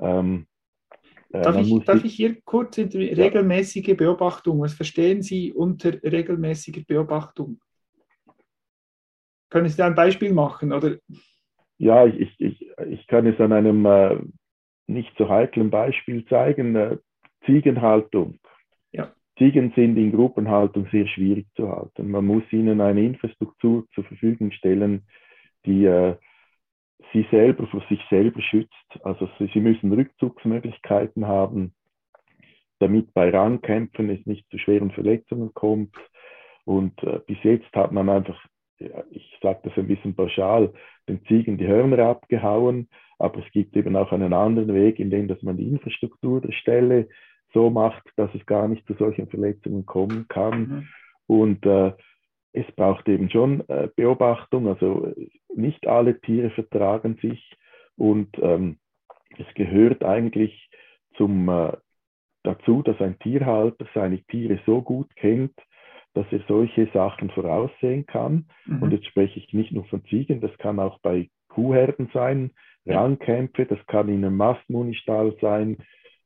Ähm, 0.00 0.46
äh, 1.32 1.42
darf, 1.42 1.56
ich, 1.60 1.84
darf 1.84 2.04
ich, 2.04 2.14
hier 2.14 2.40
kurz 2.42 2.78
in 2.78 2.90
die 2.90 3.08
regelmäßige 3.08 3.96
Beobachtung, 3.96 4.60
was 4.60 4.74
verstehen 4.74 5.22
Sie 5.22 5.52
unter 5.52 5.94
regelmäßiger 6.02 6.82
Beobachtung? 6.86 7.60
Können 9.50 9.68
Sie 9.68 9.76
da 9.76 9.86
ein 9.86 9.94
Beispiel 9.94 10.32
machen? 10.32 10.72
Oder? 10.72 10.96
Ja, 11.78 12.06
ich, 12.06 12.34
ich, 12.38 12.70
ich 12.90 13.06
kann 13.06 13.26
es 13.26 13.40
an 13.40 13.52
einem 13.52 13.86
äh, 13.86 14.18
nicht 14.88 15.12
so 15.16 15.28
heiklen 15.28 15.70
Beispiel 15.70 16.26
zeigen. 16.26 16.76
Äh, 16.76 16.98
Ziegenhaltung. 17.46 18.38
Ziegen 19.38 19.72
sind 19.76 19.96
in 19.96 20.12
Gruppenhaltung 20.12 20.88
sehr 20.90 21.06
schwierig 21.06 21.46
zu 21.54 21.70
halten. 21.70 22.10
Man 22.10 22.26
muss 22.26 22.42
ihnen 22.50 22.80
eine 22.80 23.02
Infrastruktur 23.02 23.86
zur 23.94 24.04
Verfügung 24.04 24.50
stellen, 24.50 25.06
die 25.64 25.84
äh, 25.84 26.16
sie 27.12 27.26
selber 27.30 27.66
vor 27.68 27.82
sich 27.88 28.00
selber 28.10 28.42
schützt. 28.42 28.98
Also 29.02 29.28
sie, 29.38 29.48
sie 29.54 29.60
müssen 29.60 29.92
Rückzugsmöglichkeiten 29.92 31.26
haben, 31.26 31.72
damit 32.80 33.14
bei 33.14 33.30
Rangkämpfen 33.30 34.10
es 34.10 34.24
nicht 34.26 34.48
zu 34.50 34.58
schweren 34.58 34.90
Verletzungen 34.90 35.54
kommt. 35.54 35.94
Und 36.64 37.00
äh, 37.02 37.20
bis 37.26 37.38
jetzt 37.44 37.72
hat 37.74 37.92
man 37.92 38.08
einfach, 38.08 38.44
ja, 38.78 39.04
ich 39.10 39.38
sage 39.40 39.60
das 39.62 39.78
ein 39.78 39.86
bisschen 39.86 40.14
pauschal, 40.14 40.72
den 41.08 41.24
Ziegen 41.26 41.58
die 41.58 41.66
Hörner 41.66 42.00
abgehauen. 42.00 42.88
Aber 43.20 43.44
es 43.44 43.50
gibt 43.52 43.76
eben 43.76 43.96
auch 43.96 44.12
einen 44.12 44.32
anderen 44.32 44.74
Weg, 44.74 44.98
in 44.98 45.10
dem 45.10 45.28
dass 45.28 45.42
man 45.42 45.56
die 45.56 45.68
Infrastruktur 45.68 46.40
der 46.40 46.52
Stelle 46.52 47.08
so 47.52 47.70
macht, 47.70 48.02
dass 48.16 48.34
es 48.34 48.44
gar 48.46 48.68
nicht 48.68 48.86
zu 48.86 48.94
solchen 48.94 49.28
Verletzungen 49.28 49.86
kommen 49.86 50.26
kann. 50.28 50.60
Mhm. 50.60 50.88
Und 51.26 51.66
äh, 51.66 51.92
es 52.52 52.66
braucht 52.74 53.08
eben 53.08 53.30
schon 53.30 53.68
äh, 53.68 53.88
Beobachtung. 53.94 54.68
Also 54.68 55.12
nicht 55.54 55.86
alle 55.86 56.20
Tiere 56.20 56.50
vertragen 56.50 57.18
sich 57.20 57.56
und 57.96 58.28
ähm, 58.40 58.78
es 59.38 59.46
gehört 59.54 60.04
eigentlich 60.04 60.70
zum, 61.16 61.48
äh, 61.48 61.72
dazu, 62.42 62.82
dass 62.82 63.00
ein 63.00 63.18
Tierhalter 63.18 63.86
seine 63.94 64.22
Tiere 64.24 64.60
so 64.64 64.82
gut 64.82 65.14
kennt, 65.16 65.54
dass 66.14 66.26
er 66.30 66.40
solche 66.48 66.88
Sachen 66.92 67.30
voraussehen 67.30 68.06
kann. 68.06 68.46
Mhm. 68.66 68.82
Und 68.82 68.92
jetzt 68.92 69.06
spreche 69.06 69.38
ich 69.38 69.52
nicht 69.52 69.72
nur 69.72 69.84
von 69.86 70.04
Ziegen, 70.06 70.40
das 70.40 70.56
kann 70.58 70.78
auch 70.78 70.98
bei 71.00 71.28
Kuhherden 71.48 72.08
sein, 72.12 72.52
Rangkämpfe, 72.86 73.66
das 73.66 73.78
kann 73.86 74.08
in 74.08 74.24
einem 74.24 74.36
Mastmunistall 74.36 75.36
sein, 75.40 75.76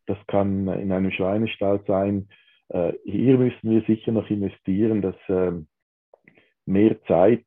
das 0.07 0.19
kann 0.27 0.69
in 0.69 0.93
einem 0.93 1.11
Schweinestall 1.11 1.83
sein. 1.87 2.29
Äh, 2.69 2.93
hier 3.05 3.39
müssen 3.39 3.71
wir 3.71 3.83
sicher 3.83 4.13
noch 4.13 4.29
investieren, 4.31 5.03
dass 5.03 5.17
ähm, 5.29 5.67
mehr 6.67 7.03
Zeit, 7.05 7.45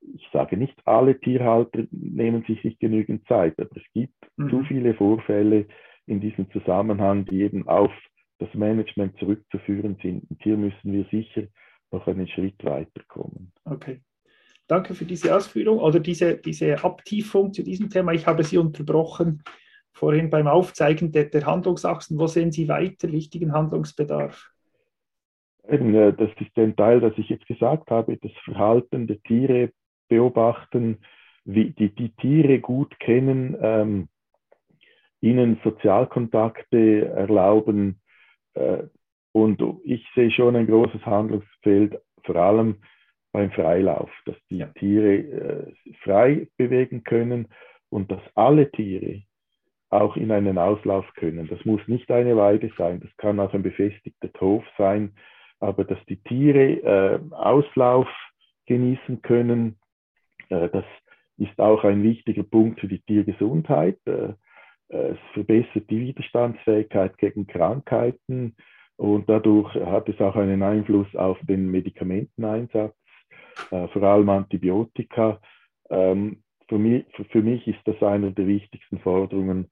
ich 0.00 0.26
sage 0.32 0.56
nicht 0.56 0.76
alle 0.86 1.18
Tierhalter 1.18 1.84
nehmen 1.90 2.44
sich 2.46 2.62
nicht 2.64 2.80
genügend 2.80 3.26
Zeit, 3.26 3.58
aber 3.58 3.76
es 3.76 3.92
gibt 3.92 4.14
mhm. 4.36 4.50
zu 4.50 4.64
viele 4.64 4.94
Vorfälle 4.94 5.66
in 6.06 6.20
diesem 6.20 6.50
Zusammenhang, 6.50 7.24
die 7.26 7.42
eben 7.42 7.68
auf 7.68 7.92
das 8.38 8.52
Management 8.54 9.18
zurückzuführen 9.18 9.98
sind. 10.02 10.28
Und 10.30 10.42
hier 10.42 10.56
müssen 10.56 10.92
wir 10.92 11.04
sicher 11.10 11.42
noch 11.90 12.06
einen 12.06 12.26
Schritt 12.28 12.64
weiterkommen. 12.64 13.52
Okay. 13.64 14.00
Danke 14.66 14.94
für 14.94 15.04
diese 15.04 15.34
Ausführung 15.34 15.78
oder 15.78 15.98
diese, 15.98 16.36
diese 16.36 16.82
Abtiefung 16.82 17.52
zu 17.52 17.62
diesem 17.62 17.90
Thema. 17.90 18.12
Ich 18.12 18.26
habe 18.26 18.44
Sie 18.44 18.56
unterbrochen 18.56 19.42
vorhin 19.92 20.30
beim 20.30 20.46
Aufzeigen 20.46 21.12
der, 21.12 21.24
der 21.24 21.46
Handlungsachsen, 21.46 22.18
wo 22.18 22.26
sehen 22.26 22.52
Sie 22.52 22.68
weiter 22.68 23.10
wichtigen 23.12 23.52
Handlungsbedarf? 23.52 24.50
Äh, 25.64 26.12
das 26.12 26.30
ist 26.38 26.56
der 26.56 26.74
Teil, 26.74 27.00
das 27.00 27.12
ich 27.16 27.28
jetzt 27.28 27.46
gesagt 27.46 27.90
habe, 27.90 28.16
das 28.16 28.32
Verhalten 28.44 29.06
der 29.06 29.20
Tiere 29.22 29.72
beobachten, 30.08 30.98
wie 31.44 31.70
die, 31.70 31.94
die 31.94 32.10
Tiere 32.16 32.60
gut 32.60 32.98
kennen, 33.00 33.56
ähm, 33.60 34.08
ihnen 35.20 35.60
Sozialkontakte 35.62 37.06
erlauben. 37.06 38.00
Äh, 38.54 38.84
und 39.32 39.62
ich 39.84 40.04
sehe 40.14 40.30
schon 40.30 40.56
ein 40.56 40.66
großes 40.66 41.04
Handlungsfeld, 41.06 42.00
vor 42.24 42.36
allem 42.36 42.76
beim 43.32 43.50
Freilauf, 43.52 44.10
dass 44.26 44.36
die. 44.50 44.64
Tiere 44.74 45.14
äh, 45.14 45.72
frei 46.02 46.48
bewegen 46.56 47.04
können 47.04 47.48
und 47.90 48.10
dass 48.10 48.20
alle 48.34 48.70
Tiere 48.70 49.22
auch 49.90 50.16
in 50.16 50.30
einen 50.30 50.56
Auslauf 50.56 51.06
können. 51.14 51.48
Das 51.48 51.64
muss 51.64 51.80
nicht 51.86 52.10
eine 52.10 52.36
Weide 52.36 52.70
sein, 52.78 53.00
das 53.00 53.14
kann 53.16 53.40
auch 53.40 53.52
ein 53.52 53.62
befestigter 53.62 54.30
Hof 54.40 54.64
sein, 54.78 55.14
aber 55.58 55.84
dass 55.84 55.98
die 56.08 56.22
Tiere 56.22 56.82
äh, 56.82 57.20
Auslauf 57.34 58.08
genießen 58.66 59.20
können, 59.22 59.76
äh, 60.48 60.68
das 60.68 60.84
ist 61.38 61.58
auch 61.58 61.84
ein 61.84 62.02
wichtiger 62.02 62.42
Punkt 62.44 62.80
für 62.80 62.88
die 62.88 63.00
Tiergesundheit. 63.00 63.98
Äh, 64.06 64.34
es 64.88 65.18
verbessert 65.34 65.88
die 65.88 66.00
Widerstandsfähigkeit 66.00 67.16
gegen 67.18 67.46
Krankheiten 67.46 68.56
und 68.96 69.28
dadurch 69.28 69.74
hat 69.74 70.08
es 70.08 70.20
auch 70.20 70.36
einen 70.36 70.62
Einfluss 70.62 71.14
auf 71.14 71.38
den 71.42 71.70
Medikamenteneinsatz, 71.70 72.94
äh, 73.70 73.88
vor 73.88 74.02
allem 74.02 74.28
Antibiotika. 74.28 75.40
Ähm, 75.90 76.42
für 76.70 76.78
mich, 76.78 77.04
für 77.30 77.42
mich 77.42 77.66
ist 77.66 77.80
das 77.84 78.00
eine 78.02 78.32
der 78.32 78.46
wichtigsten 78.46 79.00
Forderungen, 79.00 79.68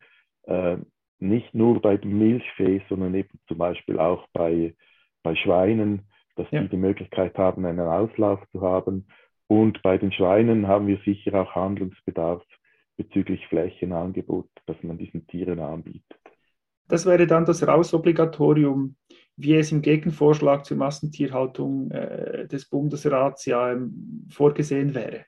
nicht 1.21 1.55
nur 1.55 1.81
bei 1.81 1.97
dem 1.97 2.19
Milchvieh, 2.19 2.83
sondern 2.89 3.15
eben 3.15 3.39
zum 3.47 3.59
Beispiel 3.59 3.99
auch 3.99 4.27
bei, 4.33 4.75
bei 5.23 5.35
Schweinen, 5.35 6.03
dass 6.37 6.51
ja. 6.51 6.63
die 6.63 6.69
die 6.69 6.77
Möglichkeit 6.77 7.37
haben, 7.39 7.65
einen 7.65 7.81
Auslauf 7.81 8.41
zu 8.53 8.61
haben. 8.63 9.07
Und 9.47 9.83
bei 9.83 9.97
den 9.99 10.13
Schweinen 10.13 10.69
haben 10.69 10.87
wir 10.87 10.99
sicher 11.05 11.35
auch 11.41 11.55
Handlungsbedarf 11.55 12.43
bezüglich 12.97 13.47
Flächenangebot, 13.47 14.49
das 14.67 14.77
man 14.83 14.99
diesen 14.99 15.27
Tieren 15.27 15.61
anbietet. 15.61 16.19
Das 16.89 17.07
wäre 17.07 17.27
dann 17.27 17.45
das 17.45 17.67
Rausobligatorium, 17.67 18.97
wie 19.37 19.55
es 19.55 19.73
im 19.73 19.83
Gegenvorschlag 19.83 20.65
zur 20.65 20.79
Massentierhaltung 20.79 21.91
äh, 21.91 22.49
des 22.49 22.69
Bundesrats 22.69 23.47
ja 23.47 23.73
ähm, 23.73 24.27
vorgesehen 24.31 24.95
wäre. 24.95 25.27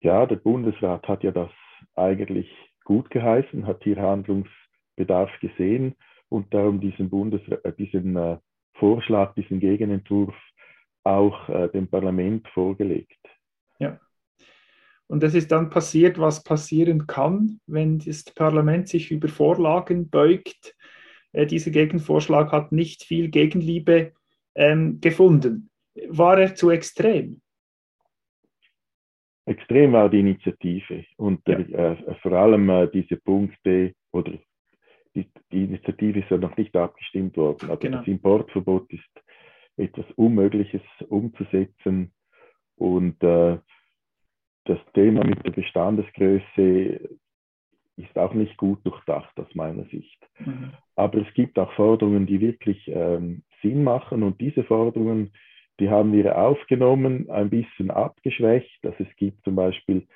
Ja, 0.00 0.26
der 0.26 0.36
Bundesrat 0.36 1.06
hat 1.08 1.22
ja 1.22 1.30
das 1.30 1.50
eigentlich 1.94 2.50
gut 2.84 3.10
geheißen, 3.10 3.66
hat 3.66 3.84
hier 3.84 3.96
Handlungsbedarf 3.96 5.30
gesehen 5.40 5.94
und 6.28 6.52
darum 6.54 6.80
diesen, 6.80 7.10
Bundes 7.10 7.42
äh, 7.48 7.72
diesen 7.72 8.16
äh, 8.16 8.38
Vorschlag, 8.74 9.34
diesen 9.34 9.60
Gegenentwurf 9.60 10.34
auch 11.04 11.48
äh, 11.48 11.68
dem 11.68 11.88
Parlament 11.88 12.48
vorgelegt. 12.48 13.18
Ja. 13.78 14.00
Und 15.06 15.22
es 15.22 15.34
ist 15.34 15.50
dann 15.50 15.70
passiert, 15.70 16.18
was 16.18 16.44
passieren 16.44 17.06
kann, 17.06 17.60
wenn 17.66 17.98
das 17.98 18.24
Parlament 18.24 18.88
sich 18.88 19.10
über 19.10 19.28
Vorlagen 19.28 20.08
beugt. 20.08 20.76
Äh, 21.32 21.46
dieser 21.46 21.70
Gegenvorschlag 21.72 22.52
hat 22.52 22.72
nicht 22.72 23.04
viel 23.04 23.28
Gegenliebe 23.28 24.12
ähm, 24.54 25.00
gefunden. 25.00 25.70
War 26.08 26.38
er 26.38 26.54
zu 26.54 26.70
extrem? 26.70 27.42
Extrem 29.50 29.92
war 29.92 30.08
die 30.08 30.20
Initiative 30.20 31.04
und 31.16 31.40
ja. 31.48 31.58
äh, 31.58 32.14
vor 32.22 32.32
allem 32.32 32.70
äh, 32.70 32.88
diese 32.88 33.16
Punkte 33.16 33.94
oder 34.12 34.32
die, 35.16 35.28
die, 35.50 35.64
Initiative 35.64 36.20
ist 36.20 36.30
ja 36.30 36.36
noch 36.36 36.56
nicht 36.56 36.76
abgestimmt 36.76 37.36
worden, 37.36 37.68
aber 37.68 37.78
genau. 37.78 37.98
das 37.98 38.06
Importverbot 38.06 38.92
ist 38.92 39.24
etwas 39.76 40.06
Unmögliches 40.14 40.82
umzusetzen 41.08 42.12
und 42.76 43.20
äh, 43.24 43.58
das 44.66 44.78
Thema 44.94 45.24
mit 45.24 45.44
der 45.44 45.50
Bestandesgröße 45.50 47.00
ist 47.96 48.16
auch 48.16 48.34
nicht 48.34 48.56
gut 48.56 48.78
durchdacht 48.86 49.36
aus 49.36 49.52
meiner 49.56 49.84
Sicht. 49.86 50.18
Mhm. 50.38 50.74
Aber 50.94 51.26
es 51.26 51.34
gibt 51.34 51.58
auch 51.58 51.72
Forderungen, 51.72 52.26
die 52.26 52.40
wirklich 52.40 52.86
ähm, 52.86 53.42
Sinn 53.62 53.82
machen 53.82 54.22
und 54.22 54.40
diese 54.40 54.62
Forderungen, 54.62 55.32
die 55.80 55.88
haben 55.88 56.12
wir 56.12 56.38
aufgenommen, 56.38 57.28
ein 57.30 57.50
bisschen 57.50 57.90
abgeschwächt. 57.90 58.84
Also 58.84 59.02
es 59.02 59.16
gibt 59.16 59.42
zum 59.44 59.56
Beispiel 59.56 60.06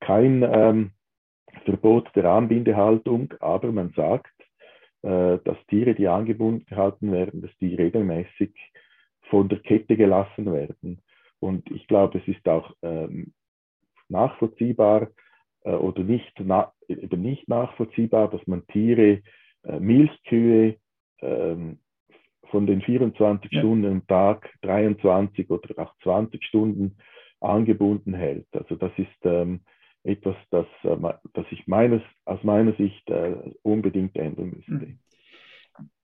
kein 0.00 0.42
ähm, 0.42 0.90
Verbot 1.64 2.10
der 2.16 2.24
Anbindehaltung, 2.24 3.34
aber 3.40 3.70
man 3.70 3.90
sagt, 3.90 4.32
äh, 5.02 5.38
dass 5.44 5.56
Tiere, 5.68 5.94
die 5.94 6.08
angebunden 6.08 6.64
gehalten 6.66 7.12
werden, 7.12 7.42
dass 7.42 7.50
die 7.60 7.74
regelmäßig 7.74 8.52
von 9.28 9.48
der 9.48 9.60
Kette 9.60 9.96
gelassen 9.96 10.52
werden. 10.52 11.00
Und 11.38 11.70
ich 11.70 11.86
glaube, 11.86 12.18
es 12.18 12.28
ist 12.28 12.46
auch 12.48 12.74
ähm, 12.82 13.32
nachvollziehbar 14.08 15.08
äh, 15.64 15.72
oder 15.72 16.02
nicht, 16.02 16.32
na, 16.38 16.72
eben 16.88 17.22
nicht 17.22 17.48
nachvollziehbar, 17.48 18.30
dass 18.30 18.46
man 18.46 18.66
Tiere, 18.68 19.22
äh, 19.64 19.80
Milchkühe 19.80 20.76
ähm, 21.20 21.78
von 22.50 22.66
den 22.66 22.82
24 22.82 23.50
ja. 23.50 23.60
Stunden 23.60 23.86
am 23.86 24.06
Tag 24.06 24.50
23 24.62 25.48
oder 25.50 25.78
auch 25.82 25.94
20 26.02 26.44
Stunden 26.44 26.96
angebunden 27.40 28.14
hält. 28.14 28.46
Also 28.52 28.76
das 28.76 28.92
ist 28.96 29.08
ähm, 29.24 29.60
etwas, 30.02 30.36
das, 30.50 30.66
äh, 30.82 30.96
das 31.32 31.46
ich 31.50 31.66
meines, 31.66 32.02
aus 32.24 32.42
meiner 32.42 32.74
Sicht 32.74 33.08
äh, 33.10 33.34
unbedingt 33.62 34.16
ändern 34.16 34.52
müsste. 34.56 34.72
Mhm. 34.72 34.98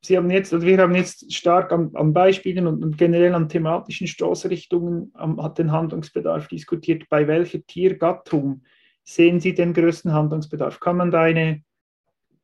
Sie 0.00 0.16
haben 0.16 0.30
jetzt, 0.30 0.58
wir 0.58 0.78
haben 0.78 0.94
jetzt 0.94 1.32
stark 1.32 1.72
an, 1.72 1.90
an 1.94 2.12
Beispielen 2.12 2.66
und, 2.66 2.82
und, 2.82 2.96
generell 2.96 3.34
an 3.34 3.48
thematischen 3.48 4.06
Stoßrichtungen 4.06 5.10
am, 5.14 5.42
hat 5.42 5.58
den 5.58 5.72
Handlungsbedarf 5.72 6.48
diskutiert. 6.48 7.08
Bei 7.08 7.26
welcher 7.26 7.64
Tiergattung 7.66 8.62
sehen 9.02 9.40
Sie 9.40 9.54
den 9.54 9.74
größten 9.74 10.12
Handlungsbedarf? 10.12 10.80
Kann 10.80 10.96
man 10.96 11.10
da 11.10 11.22
eine, 11.22 11.62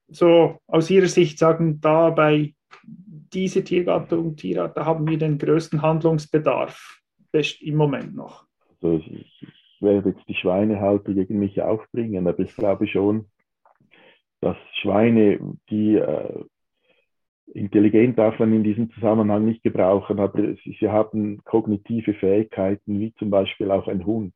so 0.09 0.59
aus 0.67 0.91
Ihrer 0.91 1.07
Sicht 1.07 1.39
sagen, 1.39 1.81
da 1.81 2.11
bei 2.11 2.55
dieser 3.35 3.65
Tiergattung, 3.65 4.37
Tierart, 4.37 4.77
da 4.77 4.85
haben 4.85 5.07
wir 5.07 5.19
den 5.19 5.39
größten 5.39 5.83
Handlungsbedarf 5.83 7.01
im 7.61 7.77
Moment 7.77 8.15
noch? 8.15 8.45
Also 8.83 8.99
ich, 8.99 9.43
ich 9.43 9.83
werde 9.83 10.11
jetzt 10.11 10.29
die 10.29 10.35
Schweinehalter 10.35 11.15
gegen 11.15 11.39
mich 11.39 11.61
aufbringen, 11.63 12.27
aber 12.27 12.41
ich 12.41 12.55
glaube 12.55 12.87
schon, 12.87 13.27
dass 14.41 14.57
Schweine, 14.81 15.39
die 15.71 15.97
äh, 15.97 16.45
intelligent 17.55 18.19
darf 18.19 18.39
man 18.39 18.53
in 18.53 18.65
diesem 18.65 18.91
Zusammenhang 18.93 19.45
nicht 19.45 19.63
gebrauchen, 19.63 20.19
aber 20.19 20.55
sie, 20.65 20.77
sie 20.79 20.89
haben 20.89 21.43
kognitive 21.45 22.15
Fähigkeiten, 22.15 23.01
wie 23.01 23.15
zum 23.15 23.31
Beispiel 23.31 23.71
auch 23.71 23.89
ein 23.89 24.05
Hund. 24.05 24.35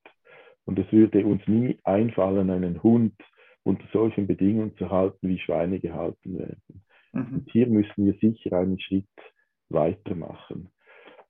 Und 0.65 0.79
es 0.79 0.91
würde 0.93 1.25
uns 1.25 1.47
nie 1.47 1.79
einfallen, 1.85 2.51
einen 2.51 2.83
Hund 2.83 3.15
unter 3.63 3.85
solchen 3.93 4.27
Bedingungen 4.27 4.77
zu 4.77 4.91
halten, 4.91 5.29
wie 5.29 5.39
Schweine 5.39 5.81
gehalten 5.81 6.39
werden. 6.39 6.63
Mhm. 7.17 7.35
Und 7.35 7.51
hier 7.51 7.67
müssen 7.67 8.07
wir 8.07 8.15
sicher 8.15 8.57
einen 8.59 8.79
Schritt 8.79 9.07
weitermachen. 9.69 10.71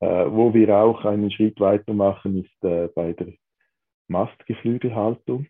Äh, 0.01 0.27
wo 0.31 0.53
wir 0.53 0.77
auch 0.77 1.05
einen 1.05 1.31
Schritt 1.31 1.59
weitermachen, 1.61 2.45
ist 2.45 2.65
äh, 2.65 2.89
bei 2.95 3.13
der 3.13 3.33
Mastgeflügelhaltung. 4.09 5.47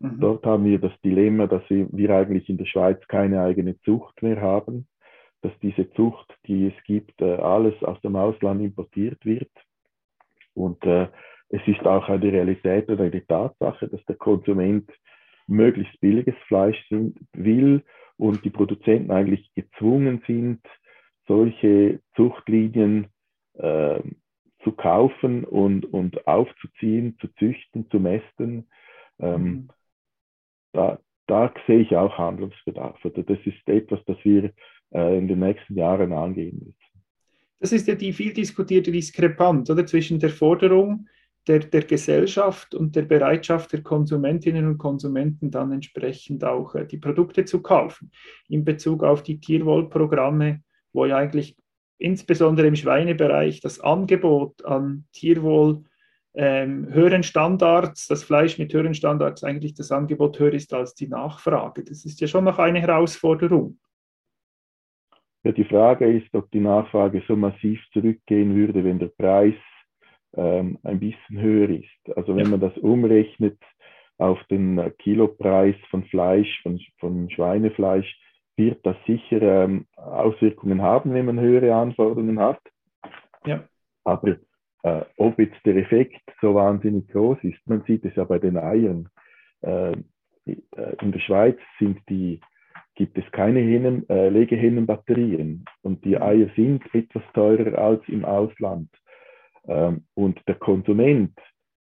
Mhm. 0.00 0.20
Dort 0.20 0.46
haben 0.46 0.64
wir 0.64 0.78
das 0.78 0.92
Dilemma, 1.02 1.46
dass 1.46 1.62
wir 1.68 2.10
eigentlich 2.10 2.48
in 2.48 2.58
der 2.58 2.66
Schweiz 2.66 3.00
keine 3.08 3.42
eigene 3.42 3.78
Zucht 3.80 4.22
mehr 4.22 4.40
haben 4.40 4.86
dass 5.46 5.58
diese 5.60 5.90
Zucht, 5.92 6.26
die 6.46 6.66
es 6.66 6.84
gibt, 6.84 7.20
äh, 7.20 7.36
alles 7.36 7.80
aus 7.84 8.00
dem 8.00 8.16
Ausland 8.16 8.62
importiert 8.62 9.24
wird. 9.24 9.50
Und 10.54 10.82
äh, 10.84 11.08
es 11.50 11.60
ist 11.66 11.86
auch 11.86 12.08
eine 12.08 12.32
Realität 12.32 12.88
oder 12.88 13.04
eine 13.04 13.24
Tatsache, 13.26 13.88
dass 13.88 14.04
der 14.06 14.16
Konsument 14.16 14.90
möglichst 15.46 16.00
billiges 16.00 16.34
Fleisch 16.48 16.90
will 17.32 17.84
und 18.16 18.44
die 18.44 18.50
Produzenten 18.50 19.10
eigentlich 19.10 19.50
gezwungen 19.54 20.22
sind, 20.26 20.60
solche 21.26 22.00
Zuchtlinien 22.14 23.08
äh, 23.54 24.00
zu 24.62 24.72
kaufen 24.72 25.44
und, 25.44 25.84
und 25.92 26.26
aufzuziehen, 26.26 27.16
zu 27.20 27.28
züchten, 27.34 27.88
zu 27.90 28.00
mästen. 28.00 28.66
Ähm, 29.18 29.42
mhm. 29.42 29.68
da, 30.72 30.98
da 31.26 31.52
sehe 31.66 31.80
ich 31.80 31.96
auch 31.96 32.16
Handlungsbedarf. 32.18 33.04
Oder 33.04 33.22
das 33.22 33.38
ist 33.44 33.68
etwas, 33.68 34.00
das 34.06 34.16
wir 34.24 34.52
äh, 34.92 35.18
in 35.18 35.28
den 35.28 35.40
nächsten 35.40 35.76
Jahren 35.76 36.12
angehen 36.12 36.58
müssen. 36.58 36.76
Das 37.58 37.72
ist 37.72 37.88
ja 37.88 37.94
die 37.94 38.12
viel 38.12 38.32
diskutierte 38.32 38.92
Diskrepanz 38.92 39.70
oder, 39.70 39.86
zwischen 39.86 40.18
der 40.18 40.30
Forderung 40.30 41.08
der, 41.46 41.60
der 41.60 41.82
Gesellschaft 41.82 42.74
und 42.74 42.96
der 42.96 43.02
Bereitschaft 43.02 43.72
der 43.72 43.82
Konsumentinnen 43.82 44.66
und 44.66 44.78
Konsumenten 44.78 45.50
dann 45.50 45.72
entsprechend 45.72 46.44
auch 46.44 46.74
äh, 46.74 46.86
die 46.86 46.98
Produkte 46.98 47.44
zu 47.44 47.62
kaufen. 47.62 48.10
In 48.48 48.64
Bezug 48.64 49.04
auf 49.04 49.22
die 49.22 49.40
Tierwohlprogramme, 49.40 50.62
wo 50.92 51.06
ja 51.06 51.16
eigentlich 51.16 51.56
insbesondere 51.98 52.66
im 52.66 52.76
Schweinebereich 52.76 53.60
das 53.60 53.80
Angebot 53.80 54.64
an 54.64 55.06
Tierwohl 55.12 55.84
ähm, 56.34 56.92
höheren 56.92 57.22
Standards, 57.22 58.06
das 58.08 58.22
Fleisch 58.22 58.58
mit 58.58 58.72
höheren 58.74 58.94
Standards 58.94 59.42
eigentlich 59.42 59.74
das 59.74 59.90
Angebot 59.90 60.38
höher 60.38 60.52
ist 60.52 60.74
als 60.74 60.94
die 60.94 61.08
Nachfrage. 61.08 61.82
Das 61.82 62.04
ist 62.04 62.20
ja 62.20 62.26
schon 62.26 62.44
noch 62.44 62.58
eine 62.58 62.80
Herausforderung. 62.80 63.78
Ja, 65.44 65.52
die 65.52 65.64
Frage 65.64 66.12
ist, 66.12 66.34
ob 66.34 66.50
die 66.50 66.60
Nachfrage 66.60 67.22
so 67.26 67.36
massiv 67.36 67.80
zurückgehen 67.92 68.54
würde, 68.54 68.84
wenn 68.84 68.98
der 68.98 69.06
Preis 69.16 69.54
ähm, 70.36 70.78
ein 70.82 71.00
bisschen 71.00 71.40
höher 71.40 71.70
ist. 71.70 72.16
Also 72.16 72.36
wenn 72.36 72.50
man 72.50 72.60
das 72.60 72.76
umrechnet 72.78 73.58
auf 74.18 74.42
den 74.44 74.92
Kilopreis 74.98 75.76
von 75.90 76.04
Fleisch, 76.04 76.62
von, 76.62 76.80
von 76.98 77.30
Schweinefleisch, 77.30 78.18
wird 78.56 78.84
das 78.86 78.96
sicher 79.06 79.42
ähm, 79.42 79.86
Auswirkungen 79.96 80.80
haben, 80.80 81.12
wenn 81.12 81.26
man 81.26 81.40
höhere 81.40 81.74
Anforderungen 81.74 82.38
hat. 82.38 82.60
Ja. 83.44 83.64
Aber 84.04 84.36
äh, 84.82 85.02
ob 85.16 85.38
jetzt 85.38 85.58
der 85.66 85.76
Effekt 85.76 86.22
so 86.40 86.54
wahnsinnig 86.54 87.08
groß 87.08 87.38
ist, 87.42 87.58
man 87.66 87.82
sieht 87.82 88.04
es 88.04 88.14
ja 88.14 88.24
bei 88.24 88.38
den 88.38 88.56
Eiern. 88.56 89.08
Äh, 89.60 89.96
in 90.46 91.12
der 91.12 91.18
Schweiz 91.18 91.58
die, 92.08 92.40
gibt 92.94 93.18
es 93.18 93.24
keine 93.32 93.60
Hennen, 93.60 94.08
äh, 94.08 94.28
Legehennen-Batterien 94.28 95.64
und 95.82 96.04
die 96.04 96.16
Eier 96.16 96.48
sind 96.54 96.82
etwas 96.94 97.22
teurer 97.34 97.76
als 97.76 98.02
im 98.08 98.24
Ausland. 98.24 98.88
Ähm, 99.68 100.04
und 100.14 100.40
der 100.46 100.56
Konsument, 100.56 101.38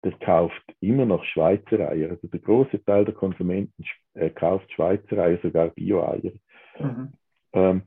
der 0.04 0.14
kauft 0.14 0.64
immer 0.80 1.06
noch 1.06 1.24
Schweizer 1.26 1.90
Eier. 1.90 2.12
Also 2.12 2.28
der 2.28 2.40
große 2.40 2.84
Teil 2.84 3.06
der 3.06 3.14
Konsumenten 3.14 3.84
äh, 4.14 4.30
kauft 4.30 4.72
Schweizer 4.72 5.18
Eier, 5.18 5.40
sogar 5.42 5.70
Bio-Eier. 5.70 6.32
Mhm. 6.80 7.14
Ähm, 7.54 7.82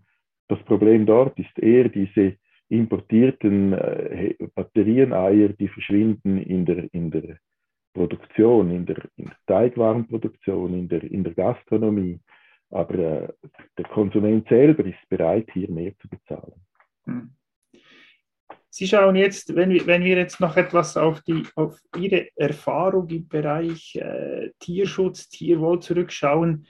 das 0.49 0.63
Problem 0.65 1.07
dort 1.07 1.39
ist 1.39 1.59
eher 1.59 1.89
diese 1.89 2.37
importierten 2.69 3.73
äh, 3.73 4.35
Batterieneier, 4.55 5.49
die 5.51 5.69
verschwinden 5.69 6.39
in 6.39 6.65
der, 6.65 6.93
in 6.93 7.11
der 7.11 7.39
Produktion, 7.95 8.71
in 8.71 8.87
der, 8.87 8.97
in 9.17 9.27
der 9.27 9.37
Teigwarenproduktion, 9.47 10.75
in 10.75 10.89
der, 10.89 11.03
in 11.05 11.23
der 11.25 11.35
Gastronomie. 11.35 12.19
Aber 12.71 12.95
äh, 12.95 13.29
der 13.77 13.85
Konsument 13.87 14.49
selber 14.49 14.85
ist 14.85 15.09
bereit, 15.09 15.49
hier 15.53 15.71
mehr 15.71 15.93
zu 15.99 16.09
bezahlen. 16.09 16.61
Hm. 17.05 17.31
Sie 18.75 18.89
schauen 18.89 19.17
jetzt, 19.17 19.55
wenn 19.55 19.69
wir, 19.69 19.87
wenn 19.87 20.03
wir 20.03 20.17
jetzt 20.17 20.41
noch 20.41 20.57
etwas 20.57 20.97
auf, 20.97 21.21
die, 21.21 21.43
auf 21.57 21.79
Ihre 21.95 22.29
Erfahrung 22.37 23.07
im 23.11 23.29
Bereich 23.29 23.97
äh, 23.97 24.49
Tierschutz, 24.61 25.29
Tierwohl 25.29 25.81
zurückschauen. 25.81 26.67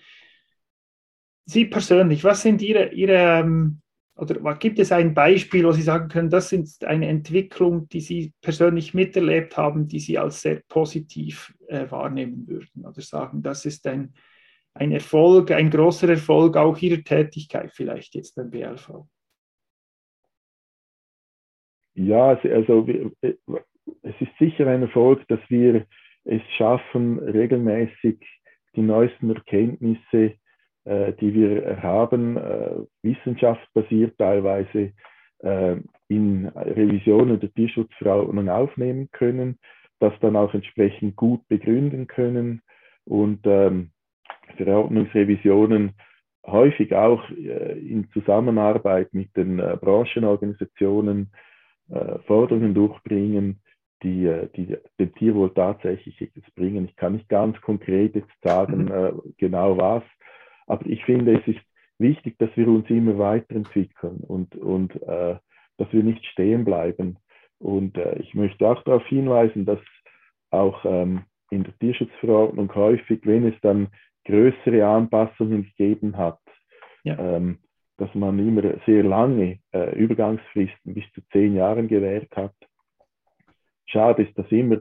Sie 1.45 1.67
persönlich, 1.67 2.25
was 2.25 2.43
sind 2.43 2.61
Ihre, 2.61 2.88
Ihre 2.88 3.41
ähm, 3.41 3.83
oder 4.17 4.57
gibt 4.57 4.81
es 4.81 4.91
ein 4.91 5.15
Beispiel, 5.15 5.65
wo 5.65 5.71
Sie 5.71 5.83
sagen 5.83 6.09
können, 6.09 6.29
das 6.29 6.51
ist 6.51 6.85
eine 6.85 7.07
Entwicklung, 7.07 7.88
die 7.88 8.01
Sie 8.01 8.33
persönlich 8.41 8.95
miterlebt 8.95 9.57
haben, 9.57 9.87
die 9.87 10.01
Sie 10.01 10.19
als 10.19 10.43
sehr 10.43 10.61
positiv 10.67 11.55
äh, 11.69 11.88
wahrnehmen 11.88 12.49
würden 12.49 12.85
oder 12.85 13.01
sagen, 13.01 13.43
das 13.43 13.65
ist 13.65 13.87
ein, 13.87 14.12
ein 14.75 14.91
Erfolg, 14.91 15.53
ein 15.53 15.71
großer 15.71 16.09
Erfolg 16.09 16.57
auch 16.57 16.77
Ihrer 16.79 17.05
Tätigkeit 17.05 17.71
vielleicht 17.73 18.17
jetzt 18.17 18.35
beim 18.35 18.51
BLV? 18.51 19.07
Ja, 21.95 22.39
also 22.43 22.87
äh, 22.89 23.35
es 24.03 24.15
ist 24.21 24.39
sicher 24.39 24.67
ein 24.67 24.83
Erfolg, 24.83 25.27
dass 25.29 25.41
wir 25.49 25.87
es 26.25 26.43
schaffen, 26.57 27.19
regelmäßig 27.19 28.19
die 28.75 28.83
neuesten 28.83 29.31
Erkenntnisse 29.31 30.35
äh, 30.85 31.13
die 31.13 31.33
wir 31.33 31.81
haben, 31.81 32.37
äh, 32.37 32.71
wissenschaftsbasiert 33.03 34.19
teilweise 34.19 34.93
in 36.07 36.47
Revisionen 36.47 37.41
der 37.41 37.53
Tierschutzverordnung 37.53 38.49
aufnehmen 38.49 39.09
können, 39.11 39.59
das 39.99 40.13
dann 40.21 40.37
auch 40.37 40.55
entsprechend 40.55 41.17
gut 41.17 41.41
begründen 41.49 42.07
können 42.07 42.63
und 43.07 43.41
ähm, 43.47 43.91
Verordnungsrevisionen 44.57 45.95
häufig 46.47 46.95
auch 46.95 47.29
in 47.31 48.09
Zusammenarbeit 48.13 49.13
mit 49.13 49.37
den 49.37 49.57
Branchenorganisationen 49.57 51.33
äh, 51.90 52.18
Forderungen 52.27 52.75
durchbringen, 52.75 53.61
die, 54.03 54.27
äh, 54.27 54.49
die 54.57 54.77
dem 54.99 55.14
Tierwohl 55.14 55.53
tatsächlich 55.55 56.21
etwas 56.21 56.45
bringen. 56.55 56.85
Ich 56.85 56.97
kann 56.97 57.14
nicht 57.14 57.29
ganz 57.29 57.61
konkret 57.61 58.14
jetzt 58.14 58.42
sagen, 58.42 58.85
mhm. 58.85 59.35
genau 59.38 59.77
was, 59.77 60.03
aber 60.66 60.87
ich 60.87 61.05
finde, 61.05 61.38
es 61.38 61.47
ist 61.47 61.61
wichtig, 61.99 62.37
dass 62.38 62.51
wir 62.57 62.68
uns 62.68 62.88
immer 62.90 63.18
weiterentwickeln 63.18 64.23
und, 64.27 64.55
und 64.57 64.95
äh, 65.03 65.37
dass 65.79 65.92
wir 65.92 66.03
nicht 66.03 66.25
stehen 66.27 66.64
bleiben. 66.64 67.18
Und 67.59 67.97
äh, 67.97 68.18
ich 68.18 68.35
möchte 68.35 68.68
auch 68.68 68.83
darauf 68.85 69.07
hinweisen, 69.07 69.64
dass 69.64 69.79
auch 70.51 70.85
ähm, 70.85 71.23
in 71.51 71.64
der 71.64 71.79
Tierschutzverordnung 71.79 72.75
häufig, 72.75 73.21
wenn 73.25 73.47
es 73.47 73.55
dann 73.62 73.88
größere 74.25 74.87
Anpassungen 74.87 75.64
gegeben 75.64 76.16
hat, 76.16 76.40
ja. 77.05 77.18
ähm, 77.18 77.59
dass 78.03 78.12
man 78.17 78.37
immer 78.41 78.62
sehr 78.85 79.05
lange 79.05 79.61
äh, 79.73 79.97
Übergangsfristen 79.97 80.93
bis 80.93 81.05
zu 81.15 81.21
zehn 81.31 81.55
Jahren 81.55 81.87
gewährt 81.87 82.35
hat. 82.35 82.55
Schade 83.87 84.25
ist, 84.25 84.37
dass 84.37 84.51
immer 84.51 84.81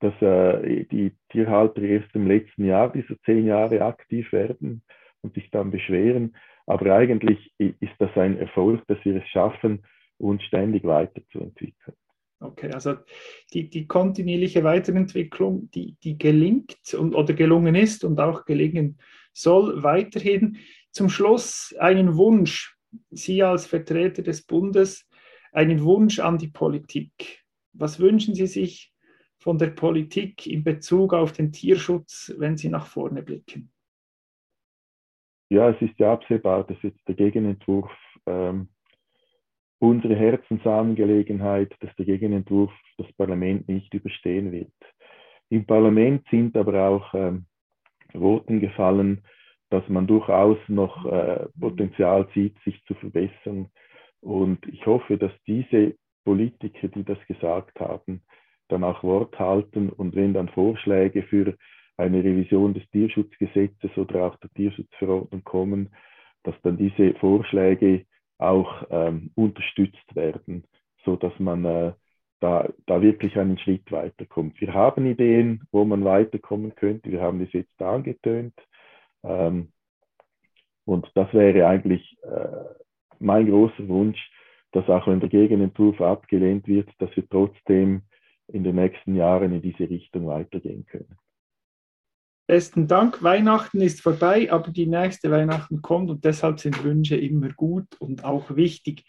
dass 0.00 0.14
äh, 0.22 0.84
die 0.84 1.12
Tierhalter 1.30 1.82
erst 1.82 2.14
im 2.14 2.26
letzten 2.26 2.64
Jahr 2.64 2.90
dieser 2.90 3.20
zehn 3.24 3.46
Jahre 3.46 3.82
aktiv 3.82 4.32
werden 4.32 4.82
und 5.22 5.34
sich 5.34 5.50
dann 5.50 5.70
beschweren. 5.70 6.36
Aber 6.66 6.94
eigentlich 6.94 7.52
ist 7.58 7.92
das 7.98 8.10
ein 8.16 8.38
Erfolg, 8.38 8.82
dass 8.86 8.98
wir 9.04 9.16
es 9.16 9.28
schaffen, 9.28 9.84
uns 10.18 10.42
ständig 10.44 10.84
weiterzuentwickeln. 10.84 11.96
Okay, 12.40 12.70
also 12.72 12.96
die, 13.52 13.68
die 13.70 13.86
kontinuierliche 13.86 14.64
Weiterentwicklung, 14.64 15.70
die, 15.70 15.96
die 16.02 16.18
gelingt 16.18 16.94
und, 16.98 17.14
oder 17.14 17.34
gelungen 17.34 17.74
ist 17.74 18.04
und 18.04 18.20
auch 18.20 18.44
gelingen 18.44 18.98
soll, 19.32 19.82
weiterhin. 19.82 20.58
Zum 20.94 21.10
Schluss 21.10 21.74
einen 21.78 22.16
Wunsch, 22.16 22.76
Sie 23.10 23.42
als 23.42 23.66
Vertreter 23.66 24.22
des 24.22 24.46
Bundes, 24.46 25.06
einen 25.52 25.82
Wunsch 25.82 26.20
an 26.20 26.38
die 26.38 26.48
Politik. 26.48 27.44
Was 27.72 28.00
wünschen 28.00 28.34
Sie 28.34 28.46
sich 28.46 28.92
von 29.36 29.58
der 29.58 29.70
Politik 29.70 30.46
in 30.46 30.64
Bezug 30.64 31.12
auf 31.12 31.32
den 31.32 31.52
Tierschutz, 31.52 32.32
wenn 32.38 32.56
Sie 32.56 32.70
nach 32.70 32.86
vorne 32.86 33.22
blicken? 33.22 33.74
ja, 35.54 35.70
es 35.70 35.80
ist 35.80 35.98
ja 35.98 36.12
absehbar, 36.12 36.64
dass 36.64 36.76
jetzt 36.82 37.06
der 37.06 37.14
Gegenentwurf 37.14 37.90
ähm, 38.26 38.68
unsere 39.78 40.16
Herzensangelegenheit, 40.16 41.74
dass 41.80 41.94
der 41.96 42.06
Gegenentwurf 42.06 42.72
das 42.98 43.10
Parlament 43.12 43.68
nicht 43.68 43.92
überstehen 43.94 44.50
wird. 44.50 44.72
Im 45.50 45.66
Parlament 45.66 46.26
sind 46.30 46.56
aber 46.56 46.88
auch 46.88 47.14
ähm, 47.14 47.46
Voten 48.12 48.60
gefallen, 48.60 49.22
dass 49.70 49.88
man 49.88 50.06
durchaus 50.06 50.58
noch 50.68 51.04
äh, 51.06 51.46
Potenzial 51.58 52.28
sieht, 52.34 52.56
sich 52.64 52.82
zu 52.84 52.94
verbessern. 52.94 53.70
Und 54.20 54.66
ich 54.66 54.84
hoffe, 54.86 55.18
dass 55.18 55.32
diese 55.46 55.94
Politiker, 56.24 56.88
die 56.88 57.04
das 57.04 57.18
gesagt 57.26 57.80
haben, 57.80 58.22
dann 58.68 58.84
auch 58.84 59.02
Wort 59.02 59.38
halten 59.38 59.90
und 59.90 60.14
wenn 60.16 60.32
dann 60.32 60.48
Vorschläge 60.48 61.22
für 61.24 61.54
eine 61.96 62.24
Revision 62.24 62.74
des 62.74 62.88
Tierschutzgesetzes 62.90 63.96
oder 63.96 64.26
auch 64.26 64.36
der 64.36 64.50
Tierschutzverordnung 64.50 65.44
kommen, 65.44 65.90
dass 66.42 66.54
dann 66.62 66.76
diese 66.76 67.14
Vorschläge 67.14 68.06
auch 68.38 68.84
ähm, 68.90 69.30
unterstützt 69.34 70.14
werden, 70.14 70.64
so 71.04 71.16
dass 71.16 71.38
man 71.38 71.64
äh, 71.64 71.92
da, 72.40 72.68
da 72.86 73.00
wirklich 73.00 73.38
einen 73.38 73.58
Schritt 73.58 73.90
weiterkommt. 73.92 74.60
Wir 74.60 74.74
haben 74.74 75.06
Ideen, 75.06 75.62
wo 75.72 75.84
man 75.84 76.04
weiterkommen 76.04 76.74
könnte. 76.74 77.10
Wir 77.10 77.20
haben 77.20 77.40
das 77.40 77.52
jetzt 77.52 77.80
angetönt. 77.80 78.54
Ähm, 79.24 79.72
und 80.84 81.10
das 81.14 81.32
wäre 81.32 81.66
eigentlich 81.66 82.16
äh, 82.22 82.74
mein 83.18 83.48
großer 83.48 83.88
Wunsch, 83.88 84.30
dass 84.72 84.88
auch 84.88 85.06
wenn 85.06 85.20
der 85.20 85.28
Gegenentwurf 85.28 86.00
abgelehnt 86.00 86.66
wird, 86.66 86.88
dass 86.98 87.14
wir 87.16 87.28
trotzdem 87.28 88.02
in 88.48 88.64
den 88.64 88.76
nächsten 88.76 89.14
Jahren 89.14 89.52
in 89.52 89.62
diese 89.62 89.88
Richtung 89.88 90.26
weitergehen 90.26 90.84
können. 90.84 91.16
Besten 92.46 92.86
Dank. 92.86 93.22
Weihnachten 93.22 93.80
ist 93.80 94.02
vorbei, 94.02 94.52
aber 94.52 94.70
die 94.70 94.86
nächste 94.86 95.30
Weihnachten 95.30 95.80
kommt 95.80 96.10
und 96.10 96.24
deshalb 96.26 96.60
sind 96.60 96.84
Wünsche 96.84 97.16
immer 97.16 97.48
gut 97.48 97.86
und 97.98 98.24
auch 98.24 98.54
wichtig. 98.54 99.04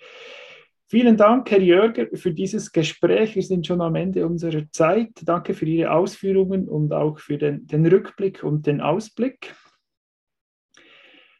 Vielen 0.87 1.17
Dank, 1.17 1.51
Herr 1.51 1.59
Jörger, 1.59 2.07
für 2.13 2.31
dieses 2.31 2.71
Gespräch. 2.71 3.35
Wir 3.35 3.41
sind 3.41 3.67
schon 3.67 3.81
am 3.81 3.95
Ende 3.95 4.25
unserer 4.25 4.63
Zeit. 4.71 5.09
Danke 5.23 5.53
für 5.53 5.65
Ihre 5.65 5.91
Ausführungen 5.91 6.69
und 6.69 6.93
auch 6.93 7.19
für 7.19 7.37
den, 7.37 7.67
den 7.67 7.85
Rückblick 7.87 8.43
und 8.43 8.67
den 8.67 8.79
Ausblick. 8.79 9.53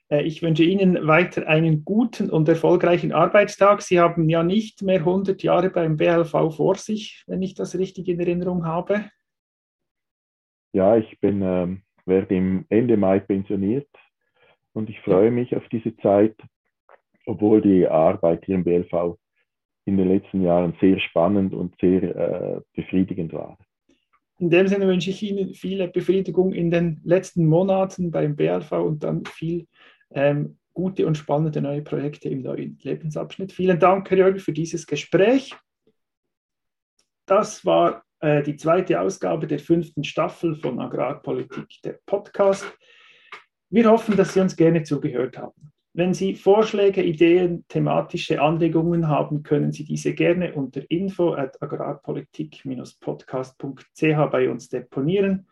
Äh, 0.10 0.24
ich 0.24 0.42
wünsche 0.42 0.64
Ihnen 0.64 1.08
weiter 1.08 1.48
einen 1.48 1.84
guten 1.84 2.30
und 2.30 2.48
erfolgreichen 2.48 3.12
Arbeitstag. 3.12 3.82
Sie 3.82 4.00
haben 4.00 4.30
ja 4.30 4.44
nicht 4.44 4.82
mehr 4.82 5.00
100 5.00 5.42
Jahre 5.44 5.70
beim 5.70 5.98
BLV 5.98 6.56
vor 6.56 6.76
sich, 6.76 7.24
wenn 7.28 7.42
ich 7.42 7.54
das 7.54 7.78
richtig 7.78 8.08
in 8.08 8.20
Erinnerung 8.20 8.66
habe. 8.66 9.10
Ja, 10.74 10.98
ich 10.98 11.20
bin 11.20 11.42
ähm, 11.42 11.84
werde 12.06 12.36
im 12.36 12.66
Ende 12.70 12.98
Mai 12.98 13.20
pensioniert 13.20 13.88
und 14.74 14.90
ich 14.90 15.00
freue 15.02 15.32
mich 15.32 15.56
auf 15.56 15.68
diese 15.70 15.96
Zeit, 15.98 16.36
obwohl 17.26 17.62
die 17.62 17.88
Arbeit 17.88 18.46
hier 18.46 18.56
im 18.56 18.64
BLV 18.64 19.18
in 19.86 19.98
den 19.98 20.10
letzten 20.10 20.44
Jahren 20.44 20.76
sehr 20.82 21.00
spannend 21.00 21.54
und 21.54 21.76
sehr 21.80 22.04
äh, 22.04 22.62
befriedigend 22.74 23.34
war. 23.34 23.58
In 24.38 24.50
dem 24.50 24.68
Sinne 24.68 24.88
wünsche 24.88 25.12
ich 25.12 25.24
Ihnen 25.24 25.54
viel 25.54 25.88
Befriedigung 25.88 26.52
in 26.52 26.70
den 26.70 27.00
letzten 27.06 27.46
Monaten 27.46 28.12
beim 28.12 28.36
BLV 28.36 28.72
und 28.74 29.04
dann 29.04 29.24
viel 29.26 29.68
ähm, 30.16 30.58
gute 30.74 31.06
und 31.06 31.18
spannende 31.18 31.62
neue 31.62 31.84
Projekte 31.84 32.30
im 32.30 32.42
neuen 32.42 32.80
Lebensabschnitt. 32.82 33.52
Vielen 33.52 33.80
Dank, 33.80 34.10
Herr 34.10 34.18
Jörg, 34.18 34.42
für 34.42 34.54
dieses 34.54 34.88
Gespräch. 34.88 35.54
Das 37.28 37.64
war 37.66 38.04
äh, 38.20 38.42
die 38.42 38.56
zweite 38.56 39.02
Ausgabe 39.02 39.46
der 39.48 39.60
fünften 39.60 40.04
Staffel 40.04 40.56
von 40.56 40.80
Agrarpolitik, 40.80 41.82
der 41.84 42.00
Podcast. 42.06 42.66
Wir 43.70 43.90
hoffen, 43.90 44.16
dass 44.16 44.34
Sie 44.34 44.40
uns 44.40 44.56
gerne 44.56 44.84
zugehört 44.84 45.38
haben. 45.38 45.74
Wenn 45.94 46.14
Sie 46.14 46.36
Vorschläge, 46.36 47.04
Ideen, 47.04 47.66
thematische 47.68 48.40
Anregungen 48.42 49.08
haben, 49.08 49.44
können 49.44 49.72
Sie 49.72 49.86
diese 49.86 50.14
gerne 50.14 50.54
unter 50.54 50.82
info 50.90 51.34
at 51.34 51.62
agrarpolitik-podcast.ch 51.62 54.32
bei 54.32 54.50
uns 54.50 54.70
deponieren 54.70 55.48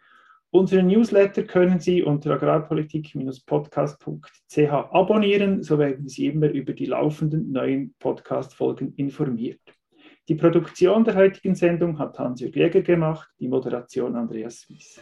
Unsere 0.56 0.84
Newsletter 0.84 1.42
können 1.42 1.80
Sie 1.80 2.04
unter 2.04 2.36
agrarpolitik-podcast.ch 2.36 4.70
abonnieren, 4.70 5.64
so 5.64 5.80
werden 5.80 6.08
Sie 6.08 6.28
immer 6.28 6.48
über 6.48 6.74
die 6.74 6.86
laufenden 6.86 7.52
neuen 7.52 7.96
Podcast-Folgen 7.98 8.94
informiert. 8.98 9.60
Die 10.28 10.36
Produktion 10.36 11.04
der 11.04 11.16
heutigen 11.16 11.56
Sendung 11.56 11.98
hat 11.98 12.20
Hans-Jürg 12.20 12.56
Jäger 12.56 12.84
gemacht, 12.84 13.28
die 13.40 13.48
Moderation 13.48 14.16
Andreas 14.16 14.70
Wies. 14.70 15.02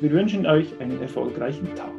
Wir 0.00 0.12
wünschen 0.12 0.46
euch 0.46 0.80
einen 0.80 0.98
erfolgreichen 1.02 1.74
Tag. 1.74 1.92